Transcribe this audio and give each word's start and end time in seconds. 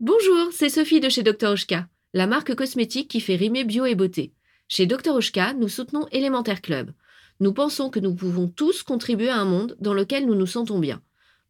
Bonjour, 0.00 0.52
c'est 0.52 0.68
Sophie 0.68 1.00
de 1.00 1.08
chez 1.08 1.24
Dr 1.24 1.50
Oshka, 1.50 1.88
la 2.14 2.28
marque 2.28 2.54
cosmétique 2.54 3.10
qui 3.10 3.20
fait 3.20 3.34
rimer 3.34 3.64
bio 3.64 3.84
et 3.84 3.96
beauté. 3.96 4.32
Chez 4.68 4.86
Dr 4.86 5.12
Oshka, 5.12 5.54
nous 5.54 5.66
soutenons 5.66 6.06
Élémentaire 6.12 6.62
Club. 6.62 6.92
Nous 7.40 7.52
pensons 7.52 7.90
que 7.90 7.98
nous 7.98 8.14
pouvons 8.14 8.46
tous 8.46 8.84
contribuer 8.84 9.28
à 9.28 9.38
un 9.38 9.44
monde 9.44 9.76
dans 9.80 9.94
lequel 9.94 10.26
nous 10.26 10.36
nous 10.36 10.46
sentons 10.46 10.78
bien. 10.78 11.02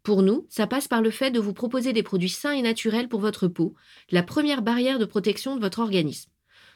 Pour 0.02 0.22
nous, 0.22 0.46
ça 0.48 0.66
passe 0.66 0.88
par 0.88 1.02
le 1.02 1.10
fait 1.10 1.30
de 1.30 1.38
vous 1.38 1.52
proposer 1.52 1.92
des 1.92 2.02
produits 2.02 2.30
sains 2.30 2.52
et 2.52 2.62
naturels 2.62 3.10
pour 3.10 3.20
votre 3.20 3.48
peau, 3.48 3.74
la 4.10 4.22
première 4.22 4.62
barrière 4.62 4.98
de 4.98 5.04
protection 5.04 5.54
de 5.54 5.60
votre 5.60 5.80
organisme. 5.80 6.30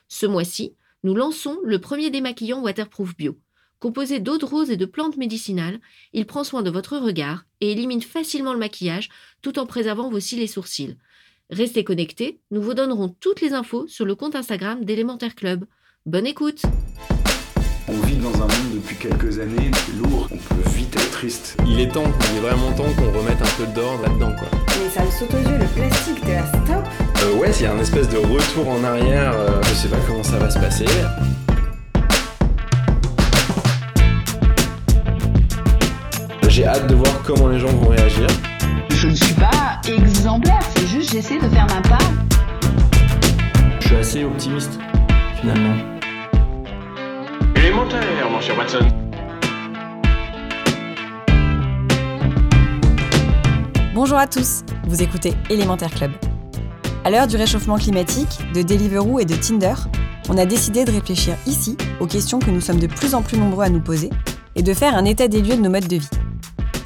Ce 0.09 0.27
mois-ci, 0.27 0.75
nous 1.05 1.15
lançons 1.15 1.57
le 1.65 1.79
premier 1.79 2.11
démaquillant 2.11 2.61
waterproof 2.61 3.17
bio. 3.17 3.39
Composé 3.81 4.21
d'eau 4.21 4.37
de 4.37 4.45
rose 4.45 4.71
et 4.71 4.77
de 4.77 4.85
plantes 4.85 5.17
médicinales, 5.17 5.81
il 6.13 6.27
prend 6.27 6.45
soin 6.45 6.61
de 6.61 6.71
votre 6.71 6.99
regard 6.99 7.47
et 7.63 7.73
élimine 7.73 8.03
facilement 8.03 8.53
le 8.53 8.59
maquillage 8.59 9.09
tout 9.41 9.59
en 9.59 9.65
préservant 9.65 10.11
vos 10.11 10.21
cils 10.21 10.43
et 10.43 10.47
sourcils. 10.47 10.99
Restez 11.53 11.85
connectés, 11.85 12.41
nous 12.51 12.63
vous 12.63 12.73
donnerons 12.73 13.11
toutes 13.21 13.43
les 13.43 13.53
infos 13.53 13.87
sur 13.87 14.07
le 14.07 14.15
compte 14.15 14.35
Instagram 14.35 14.87
d'Élémentaire 14.87 15.35
Club. 15.35 15.67
Bonne 16.07 16.27
écoute 16.27 16.63
On 17.89 18.07
vit 18.07 18.17
dans 18.17 18.33
un 18.37 18.47
monde 18.47 18.77
depuis 18.77 18.97
quelques 18.97 19.39
années 19.39 19.71
lourd, 20.03 20.31
on 20.33 20.37
peut 20.39 20.71
vite 20.71 20.97
être 20.97 21.11
triste. 21.11 21.59
Il 21.67 21.79
est 21.79 21.89
temps, 21.89 22.11
il 22.31 22.39
est 22.39 22.41
vraiment 22.41 22.73
temps 22.73 22.91
qu'on 22.97 23.13
remette 23.19 23.43
un 23.43 23.63
peu 23.63 23.67
d'ordre 23.75 24.03
là-dedans 24.03 24.35
quoi. 24.35 24.49
Mais 24.83 24.89
ça 24.89 25.05
me 25.05 25.11
saute 25.11 25.35
aux 25.35 25.47
yeux, 25.47 25.59
le 25.59 25.67
plastique, 25.67 26.23
t'es 26.25 26.37
là, 26.37 26.47
stop 26.47 26.87
Euh, 27.23 27.35
ouais, 27.39 27.51
il 27.51 27.63
y 27.65 27.67
a 27.67 27.75
un 27.75 27.81
espèce 27.81 28.09
de 28.09 28.17
retour 28.17 28.71
en 28.71 28.83
arrière, 28.83 29.35
euh, 29.35 29.61
je 29.65 29.75
sais 29.75 29.89
pas 29.89 30.01
comment 30.07 30.25
ça 30.25 30.39
va 30.39 30.49
se 30.49 30.59
passer. 30.59 30.87
J'ai 36.53 36.67
hâte 36.67 36.87
de 36.87 36.95
voir 36.95 37.23
comment 37.25 37.49
les 37.49 37.59
gens 37.59 37.69
vont 37.69 37.89
réagir. 37.89 38.27
Je 38.91 39.09
ne 39.09 39.15
suis 39.15 39.33
pas 39.33 39.81
exemplaire, 39.89 40.61
c'est 40.77 40.87
juste 40.87 41.11
j'essaie 41.11 41.39
de 41.39 41.49
faire 41.49 41.67
ma 41.67 41.81
part. 41.81 42.13
Je 43.81 43.87
suis 43.87 43.97
assez 43.97 44.25
optimiste 44.25 44.79
finalement. 45.41 45.75
Élémentaire, 47.57 48.03
mon 48.31 48.39
cher 48.43 48.59
Watson. 48.59 48.87
Bonjour 53.95 54.19
à 54.19 54.27
tous, 54.27 54.63
vous 54.87 55.03
écoutez 55.03 55.33
Élémentaire 55.49 55.91
Club. 55.91 56.11
À 57.07 57.11
l'heure 57.11 57.29
du 57.29 57.37
réchauffement 57.37 57.79
climatique, 57.79 58.41
de 58.53 58.61
Deliveroo 58.61 59.21
et 59.21 59.25
de 59.25 59.37
Tinder, 59.37 59.77
on 60.29 60.37
a 60.37 60.45
décidé 60.45 60.85
de 60.85 60.93
réfléchir 60.93 61.35
ici 61.47 61.79
aux 61.99 62.07
questions 62.07 62.41
que 62.41 62.51
nous 62.51 62.61
sommes 62.61 62.79
de 62.79 62.89
plus 62.89 63.15
en 63.15 63.23
plus 63.23 63.39
nombreux 63.39 63.65
à 63.65 63.71
nous 63.71 63.81
poser 63.81 64.11
et 64.55 64.63
de 64.63 64.75
faire 64.75 64.95
un 64.95 65.07
état 65.07 65.29
des 65.29 65.41
lieux 65.41 65.57
de 65.57 65.63
nos 65.63 65.71
modes 65.71 65.89
de 65.89 65.97
vie. 65.97 66.11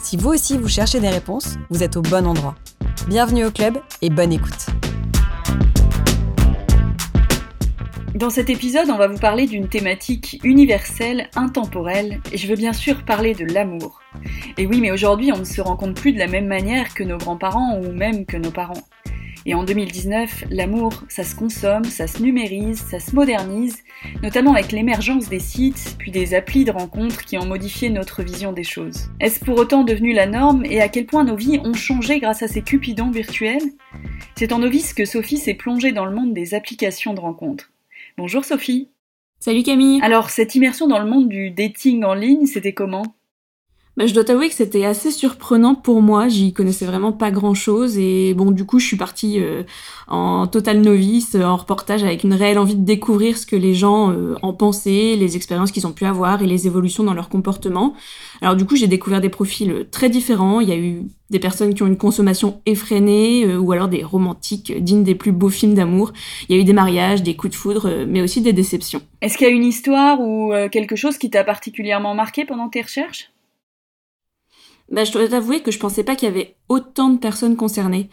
Si 0.01 0.17
vous 0.17 0.31
aussi 0.31 0.57
vous 0.57 0.69
cherchez 0.69 1.01
des 1.01 1.09
réponses, 1.09 1.57
vous 1.71 1.83
êtes 1.83 1.97
au 1.97 2.03
bon 2.03 2.27
endroit. 2.27 2.55
Bienvenue 3.09 3.45
au 3.45 3.51
club 3.51 3.79
et 4.03 4.11
bonne 4.11 4.33
écoute. 4.33 4.67
Dans 8.15 8.31
cet 8.31 8.49
épisode, 8.49 8.89
on 8.89 8.97
va 8.97 9.09
vous 9.09 9.19
parler 9.19 9.47
d'une 9.47 9.69
thématique 9.69 10.41
universelle, 10.43 11.29
intemporelle, 11.35 12.21
et 12.33 12.39
je 12.39 12.47
veux 12.47 12.57
bien 12.57 12.73
sûr 12.73 13.05
parler 13.05 13.35
de 13.35 13.45
l'amour. 13.45 14.01
Et 14.57 14.67
oui, 14.67 14.81
mais 14.81 14.91
aujourd'hui, 14.91 15.33
on 15.33 15.39
ne 15.39 15.45
se 15.45 15.61
rencontre 15.61 16.01
plus 16.01 16.13
de 16.13 16.19
la 16.19 16.27
même 16.27 16.47
manière 16.47 16.95
que 16.95 17.05
nos 17.05 17.19
grands-parents 17.19 17.79
ou 17.79 17.93
même 17.93 18.25
que 18.25 18.37
nos 18.37 18.51
parents. 18.51 18.83
Et 19.49 19.55
en 19.55 19.63
2019, 19.63 20.47
l'amour, 20.51 21.05
ça 21.09 21.23
se 21.23 21.37
consomme, 21.37 21.85
ça 21.85 22.09
se 22.09 22.21
numérise, 22.21 22.81
ça 22.91 22.99
se 22.99 23.15
modernise, 23.15 23.77
notamment 24.21 24.55
avec 24.55 24.73
l'émergence 24.73 25.29
des 25.29 25.39
sites, 25.39 25.95
puis 26.01 26.11
des 26.11 26.35
applis 26.35 26.65
de 26.65 26.73
rencontres 26.73 27.25
qui 27.25 27.39
ont 27.39 27.47
modifié 27.47 27.89
notre 27.89 28.25
vision 28.25 28.53
des 28.53 28.65
choses. 28.65 29.09
Est-ce 29.21 29.39
pour 29.39 29.57
autant 29.57 29.85
devenu 29.85 30.13
la 30.13 30.27
norme 30.27 30.65
et 30.65 30.81
à 30.81 30.89
quel 30.89 31.07
point 31.07 31.23
nos 31.23 31.37
vies 31.37 31.61
ont 31.63 31.75
changé 31.75 32.19
grâce 32.19 32.43
à 32.43 32.49
ces 32.49 32.63
cupidons 32.63 33.13
virtuels? 33.13 33.63
C'est 34.35 34.53
en 34.53 34.59
novice 34.59 34.93
que 34.93 35.05
Sophie 35.05 35.39
s'est 35.39 35.55
plongée 35.55 35.93
dans 35.93 36.07
le 36.07 36.15
monde 36.15 36.35
des 36.35 36.55
applications 36.55 37.15
de 37.15 37.21
rencontres. 37.21 37.71
Bonjour 38.19 38.45
Sophie. 38.45 38.89
Salut 39.39 39.63
Camille. 39.63 40.01
Alors, 40.03 40.31
cette 40.31 40.57
immersion 40.57 40.89
dans 40.89 40.99
le 40.99 41.09
monde 41.09 41.29
du 41.29 41.51
dating 41.53 42.03
en 42.03 42.15
ligne, 42.15 42.47
c'était 42.47 42.73
comment? 42.73 43.16
Bah, 43.97 44.07
je 44.07 44.13
dois 44.13 44.25
t'avouer 44.25 44.51
que 44.51 44.55
c'était 44.55 44.85
assez 44.85 45.11
surprenant 45.11 45.75
pour 45.75 46.03
moi. 46.03 46.29
J'y 46.29 46.53
connaissais 46.53 46.85
vraiment 46.85 47.13
pas 47.13 47.31
grand 47.31 47.55
chose 47.55 47.97
et 47.97 48.35
bon, 48.35 48.51
du 48.51 48.67
coup, 48.67 48.79
je 48.79 48.85
suis 48.85 48.99
partie 48.99 49.41
euh, 49.41 49.63
en 50.07 50.47
total 50.47 50.83
novice, 50.83 51.35
euh, 51.35 51.45
en 51.45 51.57
reportage 51.57 52.05
avec 52.05 52.23
une 52.23 52.35
réelle 52.35 52.59
envie 52.59 52.77
de 52.77 52.85
découvrir 52.85 53.39
ce 53.39 53.47
que 53.47 53.57
les 53.57 53.73
gens 53.73 54.11
euh, 54.11 54.35
en 54.43 54.53
pensaient, 54.53 55.17
les 55.17 55.37
expériences 55.37 55.73
qu'ils 55.73 55.87
ont 55.87 55.93
pu 55.93 56.05
avoir 56.05 56.43
et 56.43 56.47
les 56.47 56.67
évolutions 56.67 57.05
dans 57.05 57.15
leur 57.15 57.31
comportement. 57.31 57.95
Alors 58.43 58.55
du 58.55 58.67
coup, 58.67 58.77
j'ai 58.77 58.87
découvert 58.87 59.23
des 59.23 59.31
profils 59.31 59.87
très 59.91 60.11
différents. 60.11 60.61
Il 60.61 60.69
y 60.69 60.73
a 60.73 60.77
eu 60.77 61.05
des 61.31 61.39
personnes 61.39 61.73
qui 61.73 61.83
ont 61.83 61.87
une 61.87 61.97
consommation 61.97 62.61
effrénée 62.67 63.57
ou 63.57 63.73
alors 63.73 63.89
des 63.89 64.05
romantiques 64.05 64.73
dignes 64.85 65.05
des 65.05 65.15
plus 65.15 65.33
beaux 65.33 65.49
films 65.49 65.75
d'amour. 65.75 66.13
Il 66.49 66.55
y 66.55 66.59
a 66.59 66.61
eu 66.61 66.65
des 66.65 66.75
mariages, 66.75 67.23
des 67.23 67.35
coups 67.35 67.53
de 67.53 67.57
foudre, 67.57 68.05
mais 68.07 68.21
aussi 68.21 68.43
des 68.43 68.53
déceptions. 68.53 69.01
Est-ce 69.23 69.39
qu'il 69.39 69.49
y 69.49 69.51
a 69.51 69.53
une 69.53 69.65
histoire 69.65 70.21
ou 70.21 70.53
quelque 70.71 70.95
chose 70.95 71.19
qui 71.19 71.31
t'a 71.31 71.43
particulièrement 71.43 72.15
marqué 72.15 72.45
pendant 72.45 72.69
tes 72.69 72.83
recherches? 72.83 73.31
Bah, 74.91 75.05
je 75.05 75.13
dois 75.13 75.29
t'avouer 75.29 75.61
que 75.61 75.71
je 75.71 75.79
pensais 75.79 76.05
pas 76.05 76.15
qu'il 76.15 76.29
y 76.29 76.33
avait 76.33 76.57
autant 76.69 77.11
de 77.11 77.19
personnes 77.19 77.57
concernées. 77.57 78.09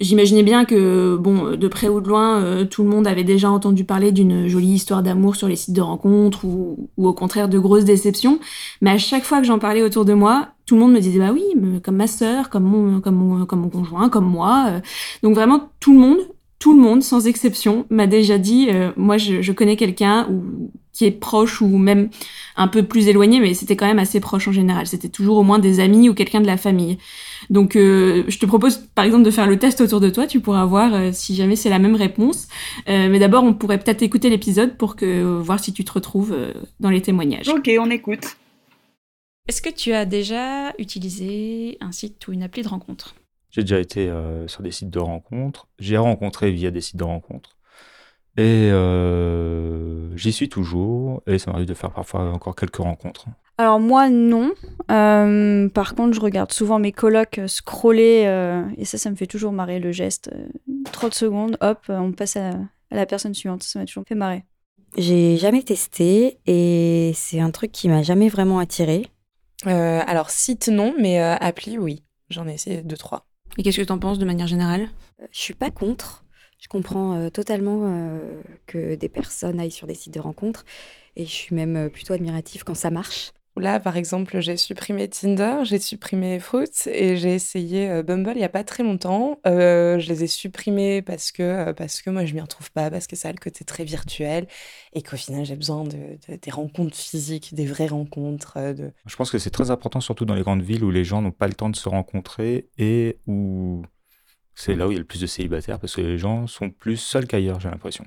J'imaginais 0.00 0.42
bien 0.42 0.64
que, 0.64 1.16
bon, 1.16 1.56
de 1.56 1.68
près 1.68 1.88
ou 1.88 2.00
de 2.00 2.08
loin, 2.08 2.42
euh, 2.42 2.64
tout 2.64 2.82
le 2.82 2.88
monde 2.88 3.06
avait 3.06 3.22
déjà 3.22 3.48
entendu 3.48 3.84
parler 3.84 4.10
d'une 4.10 4.48
jolie 4.48 4.72
histoire 4.72 5.04
d'amour 5.04 5.36
sur 5.36 5.46
les 5.46 5.54
sites 5.54 5.74
de 5.74 5.80
rencontres 5.80 6.44
ou, 6.44 6.90
au 6.96 7.12
contraire 7.12 7.48
de 7.48 7.60
grosses 7.60 7.84
déceptions. 7.84 8.40
Mais 8.80 8.90
à 8.90 8.98
chaque 8.98 9.22
fois 9.22 9.38
que 9.38 9.46
j'en 9.46 9.60
parlais 9.60 9.82
autour 9.82 10.04
de 10.04 10.12
moi, 10.12 10.48
tout 10.66 10.74
le 10.74 10.80
monde 10.80 10.92
me 10.92 11.00
disait 11.00 11.20
bah 11.20 11.30
oui, 11.32 11.44
comme 11.84 11.96
ma 11.96 12.08
sœur, 12.08 12.50
comme 12.50 12.64
mon 12.64 13.70
conjoint, 13.70 14.08
comme 14.08 14.26
moi. 14.26 14.64
Euh. 14.68 14.80
Donc 15.22 15.36
vraiment 15.36 15.70
tout 15.78 15.92
le 15.92 16.00
monde, 16.00 16.18
tout 16.58 16.74
le 16.74 16.82
monde, 16.82 17.04
sans 17.04 17.28
exception, 17.28 17.86
m'a 17.88 18.08
déjà 18.08 18.36
dit, 18.36 18.70
euh, 18.70 18.90
moi 18.96 19.16
je, 19.16 19.42
je 19.42 19.52
connais 19.52 19.76
quelqu'un 19.76 20.26
ou 20.28 20.72
qui 20.94 21.04
est 21.04 21.10
proche 21.10 21.60
ou 21.60 21.76
même 21.76 22.08
un 22.56 22.68
peu 22.68 22.84
plus 22.84 23.08
éloigné, 23.08 23.40
mais 23.40 23.52
c'était 23.52 23.76
quand 23.76 23.86
même 23.86 23.98
assez 23.98 24.20
proche 24.20 24.48
en 24.48 24.52
général. 24.52 24.86
C'était 24.86 25.08
toujours 25.08 25.36
au 25.36 25.42
moins 25.42 25.58
des 25.58 25.80
amis 25.80 26.08
ou 26.08 26.14
quelqu'un 26.14 26.40
de 26.40 26.46
la 26.46 26.56
famille. 26.56 26.98
Donc 27.50 27.76
euh, 27.76 28.24
je 28.28 28.38
te 28.38 28.46
propose 28.46 28.78
par 28.94 29.04
exemple 29.04 29.24
de 29.24 29.30
faire 29.30 29.48
le 29.48 29.58
test 29.58 29.80
autour 29.80 30.00
de 30.00 30.08
toi, 30.08 30.26
tu 30.26 30.40
pourras 30.40 30.64
voir 30.64 30.94
euh, 30.94 31.10
si 31.12 31.34
jamais 31.34 31.56
c'est 31.56 31.68
la 31.68 31.80
même 31.80 31.96
réponse. 31.96 32.48
Euh, 32.88 33.08
mais 33.10 33.18
d'abord 33.18 33.42
on 33.42 33.52
pourrait 33.54 33.78
peut-être 33.78 34.02
écouter 34.02 34.30
l'épisode 34.30 34.76
pour 34.76 34.94
que 34.94 35.22
voir 35.22 35.58
si 35.58 35.72
tu 35.72 35.84
te 35.84 35.92
retrouves 35.92 36.34
dans 36.78 36.90
les 36.90 37.02
témoignages. 37.02 37.48
Ok, 37.48 37.68
on 37.78 37.90
écoute. 37.90 38.36
Est-ce 39.48 39.60
que 39.60 39.70
tu 39.70 39.92
as 39.92 40.06
déjà 40.06 40.72
utilisé 40.78 41.76
un 41.80 41.92
site 41.92 42.26
ou 42.28 42.32
une 42.32 42.44
appli 42.44 42.62
de 42.62 42.68
rencontre? 42.68 43.16
J'ai 43.50 43.62
déjà 43.62 43.78
été 43.78 44.10
sur 44.46 44.62
des 44.62 44.70
sites 44.70 44.90
de 44.90 44.98
rencontres. 44.98 45.68
J'ai 45.78 45.96
rencontré 45.96 46.50
via 46.50 46.70
des 46.70 46.80
sites 46.80 46.96
de 46.96 47.04
rencontres. 47.04 47.56
Et 48.36 48.70
euh, 48.72 50.16
j'y 50.16 50.32
suis 50.32 50.48
toujours, 50.48 51.22
et 51.26 51.38
ça 51.38 51.52
m'arrive 51.52 51.68
de 51.68 51.74
faire 51.74 51.92
parfois 51.92 52.32
encore 52.32 52.56
quelques 52.56 52.76
rencontres. 52.76 53.26
Alors 53.58 53.78
moi 53.78 54.08
non. 54.10 54.52
Euh, 54.90 55.68
par 55.68 55.94
contre, 55.94 56.14
je 56.14 56.20
regarde 56.20 56.50
souvent 56.52 56.80
mes 56.80 56.90
colocs 56.90 57.40
scroller, 57.46 58.24
euh, 58.26 58.64
et 58.76 58.84
ça, 58.84 58.98
ça 58.98 59.10
me 59.10 59.14
fait 59.14 59.28
toujours 59.28 59.52
marrer 59.52 59.78
le 59.78 59.92
geste. 59.92 60.30
30 60.90 61.14
secondes, 61.14 61.56
hop, 61.60 61.78
on 61.88 62.12
passe 62.12 62.36
à, 62.36 62.50
à 62.90 62.96
la 62.96 63.06
personne 63.06 63.34
suivante. 63.34 63.62
Ça 63.62 63.78
m'a 63.78 63.86
toujours 63.86 64.04
fait 64.08 64.16
marrer. 64.16 64.44
J'ai 64.96 65.36
jamais 65.36 65.62
testé, 65.62 66.38
et 66.46 67.12
c'est 67.14 67.40
un 67.40 67.50
truc 67.50 67.70
qui 67.70 67.88
m'a 67.88 68.02
jamais 68.02 68.28
vraiment 68.28 68.58
attiré. 68.58 69.06
alors 69.64 70.30
site 70.30 70.68
non, 70.68 70.92
mais 70.98 71.20
appli 71.20 71.78
oui. 71.78 72.02
J'en 72.30 72.48
ai 72.48 72.54
essayé 72.54 72.82
deux 72.82 72.96
trois. 72.96 73.26
Et 73.58 73.62
qu'est-ce 73.62 73.76
que 73.76 73.86
tu 73.86 73.92
en 73.92 73.98
penses 73.98 74.18
de 74.18 74.24
manière 74.24 74.48
générale? 74.48 74.88
Je 75.30 75.38
suis 75.38 75.54
pas 75.54 75.70
contre. 75.70 76.23
Je 76.58 76.68
comprends 76.68 77.16
euh, 77.16 77.30
totalement 77.30 77.82
euh, 77.84 78.40
que 78.66 78.94
des 78.94 79.08
personnes 79.08 79.60
aillent 79.60 79.70
sur 79.70 79.86
des 79.86 79.94
sites 79.94 80.14
de 80.14 80.20
rencontres 80.20 80.64
et 81.16 81.24
je 81.24 81.30
suis 81.30 81.54
même 81.54 81.76
euh, 81.76 81.88
plutôt 81.88 82.14
admirative 82.14 82.64
quand 82.64 82.74
ça 82.74 82.90
marche. 82.90 83.32
Là, 83.56 83.78
par 83.78 83.96
exemple, 83.96 84.40
j'ai 84.40 84.56
supprimé 84.56 85.06
Tinder, 85.08 85.58
j'ai 85.62 85.78
supprimé 85.78 86.40
Fruits 86.40 86.86
et 86.86 87.16
j'ai 87.16 87.34
essayé 87.34 88.02
Bumble 88.02 88.32
il 88.34 88.38
n'y 88.38 88.44
a 88.44 88.48
pas 88.48 88.64
très 88.64 88.82
longtemps. 88.82 89.38
je 89.44 90.08
les 90.08 90.24
ai 90.24 90.26
supprimés 90.26 91.02
parce 91.02 91.30
que, 91.30 91.70
parce 91.70 92.02
que 92.02 92.10
moi, 92.10 92.24
je 92.24 92.34
m'y 92.34 92.40
retrouve 92.40 92.72
pas, 92.72 92.90
parce 92.90 93.06
que 93.06 93.14
ça 93.14 93.28
a 93.28 93.32
le 93.32 93.38
côté 93.38 93.64
très 93.64 93.84
virtuel 93.84 94.48
et 94.92 95.02
qu'au 95.02 95.16
final, 95.16 95.44
j'ai 95.44 95.54
besoin 95.54 95.84
de, 95.84 96.18
des 96.36 96.50
rencontres 96.50 96.96
physiques, 96.96 97.54
des 97.54 97.66
vraies 97.66 97.86
rencontres. 97.86 98.58
De... 98.74 98.90
Je 99.06 99.14
pense 99.14 99.30
que 99.30 99.38
c'est 99.38 99.50
très 99.50 99.70
important, 99.70 100.00
surtout 100.00 100.24
dans 100.24 100.34
les 100.34 100.42
grandes 100.42 100.62
villes 100.62 100.82
où 100.82 100.90
les 100.90 101.04
gens 101.04 101.22
n'ont 101.22 101.30
pas 101.30 101.46
le 101.46 101.54
temps 101.54 101.70
de 101.70 101.76
se 101.76 101.88
rencontrer 101.88 102.70
et 102.76 103.20
où 103.28 103.84
c'est 104.54 104.74
là 104.74 104.86
où 104.86 104.90
il 104.90 104.94
y 104.94 104.96
a 104.96 105.00
le 105.00 105.04
plus 105.04 105.20
de 105.20 105.26
célibataires 105.26 105.78
parce 105.78 105.96
que 105.96 106.00
les 106.00 106.18
gens 106.18 106.46
sont 106.46 106.70
plus 106.70 106.96
seuls 106.96 107.26
qu'ailleurs, 107.26 107.60
j'ai 107.60 107.70
l'impression. 107.70 108.04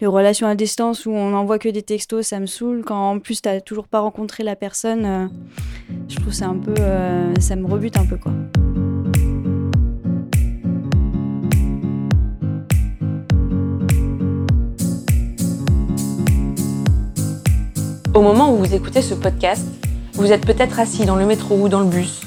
Les 0.00 0.06
relations 0.06 0.46
à 0.46 0.54
distance 0.54 1.04
où 1.06 1.10
on 1.10 1.30
n'envoie 1.30 1.58
que 1.58 1.68
des 1.68 1.82
textos, 1.82 2.26
ça 2.26 2.40
me 2.40 2.46
saoule. 2.46 2.82
Quand 2.84 3.10
en 3.10 3.18
plus 3.18 3.42
t'as 3.42 3.60
toujours 3.60 3.86
pas 3.86 4.00
rencontré 4.00 4.42
la 4.42 4.56
personne, 4.56 5.04
euh, 5.04 5.26
je 6.08 6.16
trouve 6.16 6.32
c'est 6.32 6.44
un 6.44 6.58
peu, 6.58 6.74
euh, 6.78 7.34
ça 7.38 7.54
me 7.54 7.66
rebute 7.66 7.96
un 7.96 8.06
peu 8.06 8.16
quoi. 8.16 8.32
Au 18.14 18.22
moment 18.22 18.52
où 18.52 18.56
vous 18.56 18.74
écoutez 18.74 19.02
ce 19.02 19.14
podcast, 19.14 19.64
vous 20.14 20.32
êtes 20.32 20.44
peut-être 20.44 20.80
assis 20.80 21.04
dans 21.04 21.14
le 21.14 21.26
métro 21.26 21.56
ou 21.56 21.68
dans 21.68 21.80
le 21.80 21.86
bus, 21.86 22.22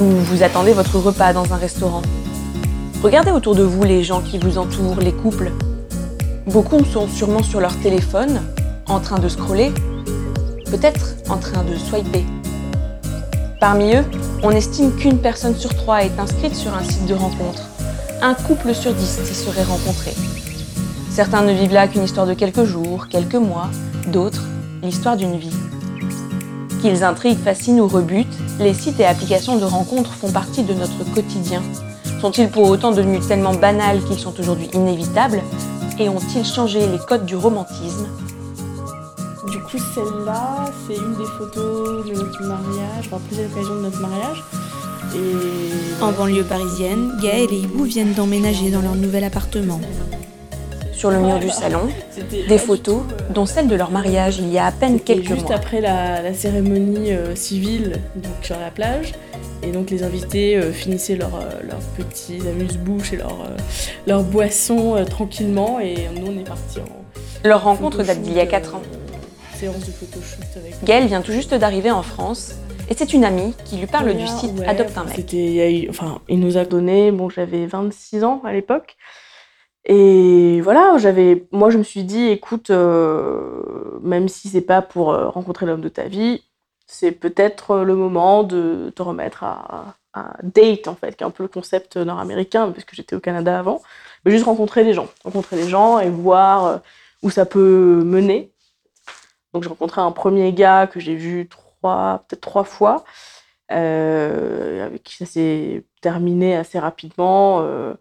ou 0.00 0.04
vous 0.04 0.42
attendez 0.42 0.72
votre 0.72 0.98
repas 0.98 1.34
dans 1.34 1.52
un 1.52 1.56
restaurant 1.56 2.00
Regardez 3.04 3.32
autour 3.32 3.54
de 3.54 3.62
vous 3.62 3.82
les 3.82 4.02
gens 4.02 4.22
qui 4.22 4.38
vous 4.38 4.56
entourent, 4.56 4.98
les 4.98 5.12
couples. 5.12 5.52
Beaucoup 6.46 6.82
sont 6.86 7.06
sûrement 7.06 7.42
sur 7.42 7.60
leur 7.60 7.78
téléphone, 7.80 8.40
en 8.86 8.98
train 8.98 9.18
de 9.18 9.28
scroller, 9.28 9.72
peut-être 10.70 11.14
en 11.28 11.36
train 11.36 11.64
de 11.64 11.76
swiper. 11.76 12.24
Parmi 13.60 13.94
eux, 13.94 14.04
on 14.42 14.52
estime 14.52 14.96
qu'une 14.96 15.18
personne 15.18 15.54
sur 15.54 15.74
trois 15.74 16.02
est 16.02 16.18
inscrite 16.18 16.54
sur 16.54 16.72
un 16.72 16.82
site 16.82 17.04
de 17.04 17.12
rencontre. 17.12 17.64
Un 18.22 18.32
couple 18.32 18.74
sur 18.74 18.94
dix 18.94 19.20
s'y 19.22 19.34
serait 19.34 19.64
rencontré. 19.64 20.14
Certains 21.10 21.42
ne 21.42 21.52
vivent 21.52 21.74
là 21.74 21.88
qu'une 21.88 22.04
histoire 22.04 22.26
de 22.26 22.32
quelques 22.32 22.64
jours, 22.64 23.08
quelques 23.08 23.34
mois, 23.34 23.68
d'autres 24.06 24.44
l'histoire 24.82 25.18
d'une 25.18 25.36
vie. 25.36 25.54
Qu'ils 26.80 27.04
intriguent, 27.04 27.44
fascinent 27.44 27.82
ou 27.82 27.86
rebutent, 27.86 28.38
les 28.60 28.72
sites 28.72 28.98
et 28.98 29.04
applications 29.04 29.58
de 29.58 29.64
rencontres 29.66 30.14
font 30.14 30.32
partie 30.32 30.62
de 30.62 30.72
notre 30.72 31.04
quotidien. 31.12 31.60
Sont-ils 32.24 32.48
pour 32.48 32.70
autant 32.70 32.90
devenus 32.90 33.28
tellement 33.28 33.52
banals 33.52 34.02
qu'ils 34.04 34.18
sont 34.18 34.32
aujourd'hui 34.40 34.70
inévitables 34.72 35.42
Et 35.98 36.08
ont-ils 36.08 36.42
changé 36.42 36.80
les 36.86 36.96
codes 36.96 37.26
du 37.26 37.36
romantisme 37.36 38.06
Du 39.50 39.58
coup, 39.58 39.76
celle-là, 39.94 40.64
c'est 40.86 40.96
une 40.96 41.16
des 41.16 41.26
photos 41.26 42.06
de 42.06 42.14
notre 42.14 42.42
mariage, 42.44 43.10
enfin 43.10 43.18
plusieurs 43.26 43.52
occasions 43.52 43.74
de 43.74 43.80
notre 43.80 44.00
mariage. 44.00 44.42
Et... 45.14 46.02
En 46.02 46.12
banlieue 46.12 46.44
parisienne, 46.44 47.12
Gaël 47.22 47.52
et 47.52 47.58
Hibou 47.58 47.84
viennent 47.84 48.14
d'emménager 48.14 48.70
dans 48.70 48.80
leur 48.80 48.94
nouvel 48.94 49.24
appartement. 49.24 49.82
Sur 50.96 51.10
le 51.10 51.18
mur 51.18 51.38
du 51.38 51.50
salon, 51.50 51.88
des 52.48 52.58
photos, 52.58 53.02
dont 53.30 53.46
celle 53.46 53.66
de 53.68 53.74
leur 53.76 53.90
mariage 53.90 54.38
il 54.38 54.50
y 54.50 54.58
a 54.58 54.66
à 54.66 54.72
peine 54.72 55.00
quelques 55.00 55.26
juste 55.28 55.48
mois. 55.48 55.56
après 55.56 55.80
la, 55.80 56.22
la 56.22 56.32
cérémonie 56.32 57.12
euh, 57.12 57.34
civile 57.34 58.00
donc 58.14 58.32
sur 58.42 58.58
la 58.58 58.70
plage. 58.70 59.12
Et 59.62 59.72
donc 59.72 59.90
les 59.90 60.02
invités 60.02 60.56
euh, 60.56 60.72
finissaient 60.72 61.14
euh, 61.20 61.26
leur 61.68 61.78
petits 61.96 62.40
amuse-bouches 62.48 63.12
et 63.14 63.16
leur, 63.16 63.32
euh, 63.42 63.56
leur 64.06 64.22
boisson 64.22 64.96
euh, 64.96 65.04
tranquillement. 65.04 65.80
Et 65.80 65.94
nous, 66.18 66.26
on 66.28 66.38
est 66.38 66.44
partis 66.46 66.78
en. 66.80 67.04
Leur 67.48 67.62
rencontre 67.64 68.02
date 68.02 68.22
d'il 68.22 68.32
y 68.34 68.40
a 68.40 68.46
4 68.46 68.74
ans. 68.76 68.82
séance 69.58 69.80
de 69.80 69.90
photoshoot 69.92 70.44
avec. 70.56 70.84
Gaëlle 70.84 71.06
vient 71.06 71.20
tout 71.22 71.32
juste 71.32 71.54
d'arriver 71.54 71.90
en 71.90 72.02
France 72.02 72.54
et 72.90 72.94
c'est 72.94 73.12
une 73.14 73.24
amie 73.24 73.54
qui 73.64 73.76
lui 73.76 73.86
parle 73.86 74.14
du 74.14 74.26
site 74.26 74.58
Ouais, 74.58 74.66
Adopte 74.66 74.96
un 74.96 75.04
mec. 75.04 75.88
Enfin, 75.90 76.20
il 76.28 76.38
nous 76.40 76.56
a 76.58 76.64
donné, 76.64 77.10
bon, 77.10 77.28
j'avais 77.30 77.66
26 77.66 78.24
ans 78.24 78.42
à 78.44 78.52
l'époque. 78.52 78.96
Et 79.86 80.60
voilà, 80.62 80.96
j'avais, 80.98 81.46
moi 81.52 81.68
je 81.70 81.78
me 81.78 81.82
suis 81.82 82.04
dit, 82.04 82.28
écoute, 82.28 82.70
euh, 82.70 83.98
même 84.02 84.28
si 84.28 84.48
c'est 84.48 84.62
pas 84.62 84.80
pour 84.80 85.12
euh, 85.12 85.28
rencontrer 85.28 85.66
l'homme 85.66 85.82
de 85.82 85.90
ta 85.90 86.04
vie, 86.08 86.42
c'est 86.86 87.12
peut-être 87.12 87.78
le 87.78 87.94
moment 87.94 88.44
de 88.44 88.92
te 88.96 89.02
remettre 89.02 89.44
à, 89.44 89.96
à 90.14 90.36
date 90.42 90.88
en 90.88 90.94
fait, 90.94 91.16
qui 91.16 91.22
est 91.24 91.26
un 91.26 91.30
peu 91.30 91.42
le 91.42 91.48
concept 91.50 91.96
nord-américain, 91.98 92.70
parce 92.70 92.84
que 92.84 92.96
j'étais 92.96 93.14
au 93.16 93.20
Canada 93.20 93.58
avant, 93.58 93.82
mais 94.24 94.30
juste 94.30 94.44
rencontrer 94.46 94.84
les 94.84 94.94
gens, 94.94 95.08
rencontrer 95.22 95.56
les 95.56 95.68
gens 95.68 95.98
et 95.98 96.08
voir 96.08 96.64
euh, 96.64 96.78
où 97.22 97.28
ça 97.30 97.44
peut 97.44 98.02
mener. 98.04 98.52
Donc 99.52 99.64
j'ai 99.64 99.68
rencontré 99.68 100.00
un 100.00 100.12
premier 100.12 100.52
gars 100.54 100.86
que 100.86 100.98
j'ai 100.98 101.14
vu 101.14 101.46
trois, 101.48 102.24
peut-être 102.28 102.40
trois 102.40 102.64
fois, 102.64 103.04
euh, 103.70 104.86
avec 104.86 105.02
qui 105.02 105.16
ça 105.16 105.26
s'est 105.26 105.84
terminé 106.00 106.56
assez 106.56 106.78
rapidement. 106.78 107.60
euh, 107.62 107.94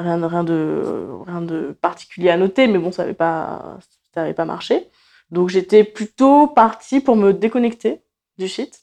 rien, 0.00 0.18
de- 0.18 0.24
rien, 0.26 0.44
de, 0.44 1.06
rien 1.26 1.42
de 1.42 1.76
particulier 1.80 2.30
à 2.30 2.36
noter, 2.36 2.66
mais 2.66 2.78
bon, 2.78 2.92
ça 2.92 3.02
n'avait 3.02 3.14
pas, 3.14 3.78
pas 4.12 4.44
marché. 4.44 4.88
Donc 5.30 5.48
j'étais 5.48 5.84
plutôt 5.84 6.46
partie 6.48 7.00
pour 7.00 7.16
me 7.16 7.32
déconnecter 7.32 8.02
du 8.38 8.48
shit. 8.48 8.82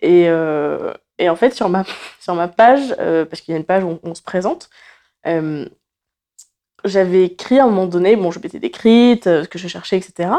Et, 0.00 0.28
euh, 0.28 0.92
et 1.18 1.28
en 1.28 1.36
fait, 1.36 1.54
sur 1.54 1.68
ma, 1.68 1.84
sur 2.20 2.34
ma 2.34 2.48
page, 2.48 2.94
euh, 3.00 3.24
parce 3.24 3.40
qu'il 3.40 3.52
y 3.52 3.54
a 3.56 3.58
une 3.58 3.64
page 3.64 3.84
où 3.84 3.98
on, 4.02 4.14
se 4.14 4.22
présente, 4.22 4.70
euh, 5.26 5.66
j'avais 6.84 7.24
écrit 7.24 7.58
à 7.58 7.64
un 7.64 7.68
moment 7.68 7.86
donné, 7.86 8.16
bon, 8.16 8.30
je 8.30 8.38
m'étais 8.40 8.58
décrite, 8.60 9.24
ce 9.24 9.48
que 9.48 9.58
je 9.58 9.68
cherchais, 9.68 9.96
etc. 9.96 10.30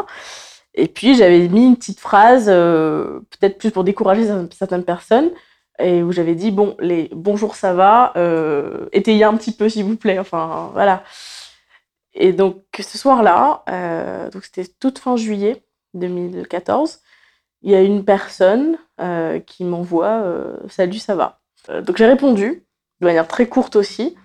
Et 0.75 0.87
puis 0.87 1.15
j'avais 1.15 1.47
mis 1.47 1.65
une 1.67 1.77
petite 1.77 1.99
phrase, 1.99 2.45
peut-être 2.45 3.57
plus 3.57 3.71
pour 3.71 3.83
décourager 3.83 4.25
cer- 4.25 4.51
certaines 4.53 4.83
personnes, 4.83 5.31
et 5.79 6.03
où 6.03 6.11
j'avais 6.11 6.35
dit 6.35 6.51
bon, 6.51 6.75
les 6.79 7.09
bonjour, 7.13 7.55
ça 7.55 7.73
va, 7.73 8.13
euh, 8.15 8.87
étayez 8.91 9.23
un 9.23 9.35
petit 9.35 9.51
peu 9.51 9.69
s'il 9.69 9.85
vous 9.85 9.97
plaît, 9.97 10.19
enfin 10.19 10.69
voilà. 10.73 11.03
Et 12.13 12.31
donc 12.31 12.63
ce 12.79 12.97
soir-là, 12.97 13.63
euh, 13.69 14.29
donc 14.29 14.45
c'était 14.45 14.69
toute 14.79 14.99
fin 14.99 15.17
juillet 15.17 15.63
2014, 15.93 17.01
il 17.61 17.71
y 17.71 17.75
a 17.75 17.81
une 17.81 18.05
personne 18.05 18.77
euh, 19.01 19.39
qui 19.39 19.65
m'envoie 19.65 20.21
euh, 20.23 20.57
salut, 20.69 20.99
ça 20.99 21.15
va. 21.15 21.41
Donc 21.81 21.97
j'ai 21.97 22.05
répondu 22.05 22.63
de 23.01 23.05
manière 23.05 23.27
très 23.27 23.47
courte 23.47 23.75
aussi. 23.75 24.15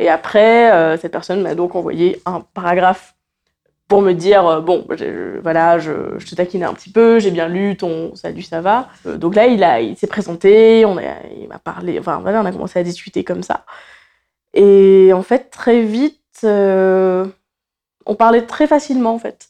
Et 0.00 0.08
après, 0.08 0.96
cette 1.00 1.10
personne 1.10 1.42
m'a 1.42 1.56
donc 1.56 1.74
envoyé 1.74 2.22
un 2.24 2.40
paragraphe 2.40 3.16
pour 3.88 4.02
me 4.02 4.12
dire 4.12 4.46
euh, 4.46 4.60
bon 4.60 4.86
voilà 5.42 5.78
je, 5.78 6.18
te 6.18 6.34
taquinais 6.34 6.66
un 6.66 6.74
petit 6.74 6.90
peu 6.90 7.18
j'ai 7.18 7.30
bien 7.30 7.48
lu 7.48 7.76
ton 7.76 8.14
salut 8.14 8.42
ça 8.42 8.60
va. 8.60 8.88
Euh, 9.06 9.16
donc 9.16 9.34
là 9.34 9.46
il 9.46 9.64
a 9.64 9.80
il 9.80 9.96
s'est 9.96 10.06
présenté 10.06 10.84
on 10.84 10.98
a 10.98 11.02
il 11.36 11.48
m'a 11.48 11.58
parlé 11.58 11.98
enfin 11.98 12.20
voilà 12.20 12.42
on 12.42 12.44
a 12.44 12.52
commencé 12.52 12.78
à 12.78 12.82
discuter 12.82 13.24
comme 13.24 13.42
ça. 13.42 13.64
Et 14.54 15.12
en 15.14 15.22
fait 15.22 15.50
très 15.50 15.82
vite 15.82 16.20
euh, 16.44 17.26
on 18.06 18.14
parlait 18.14 18.46
très 18.46 18.66
facilement 18.66 19.14
en 19.14 19.18
fait. 19.18 19.48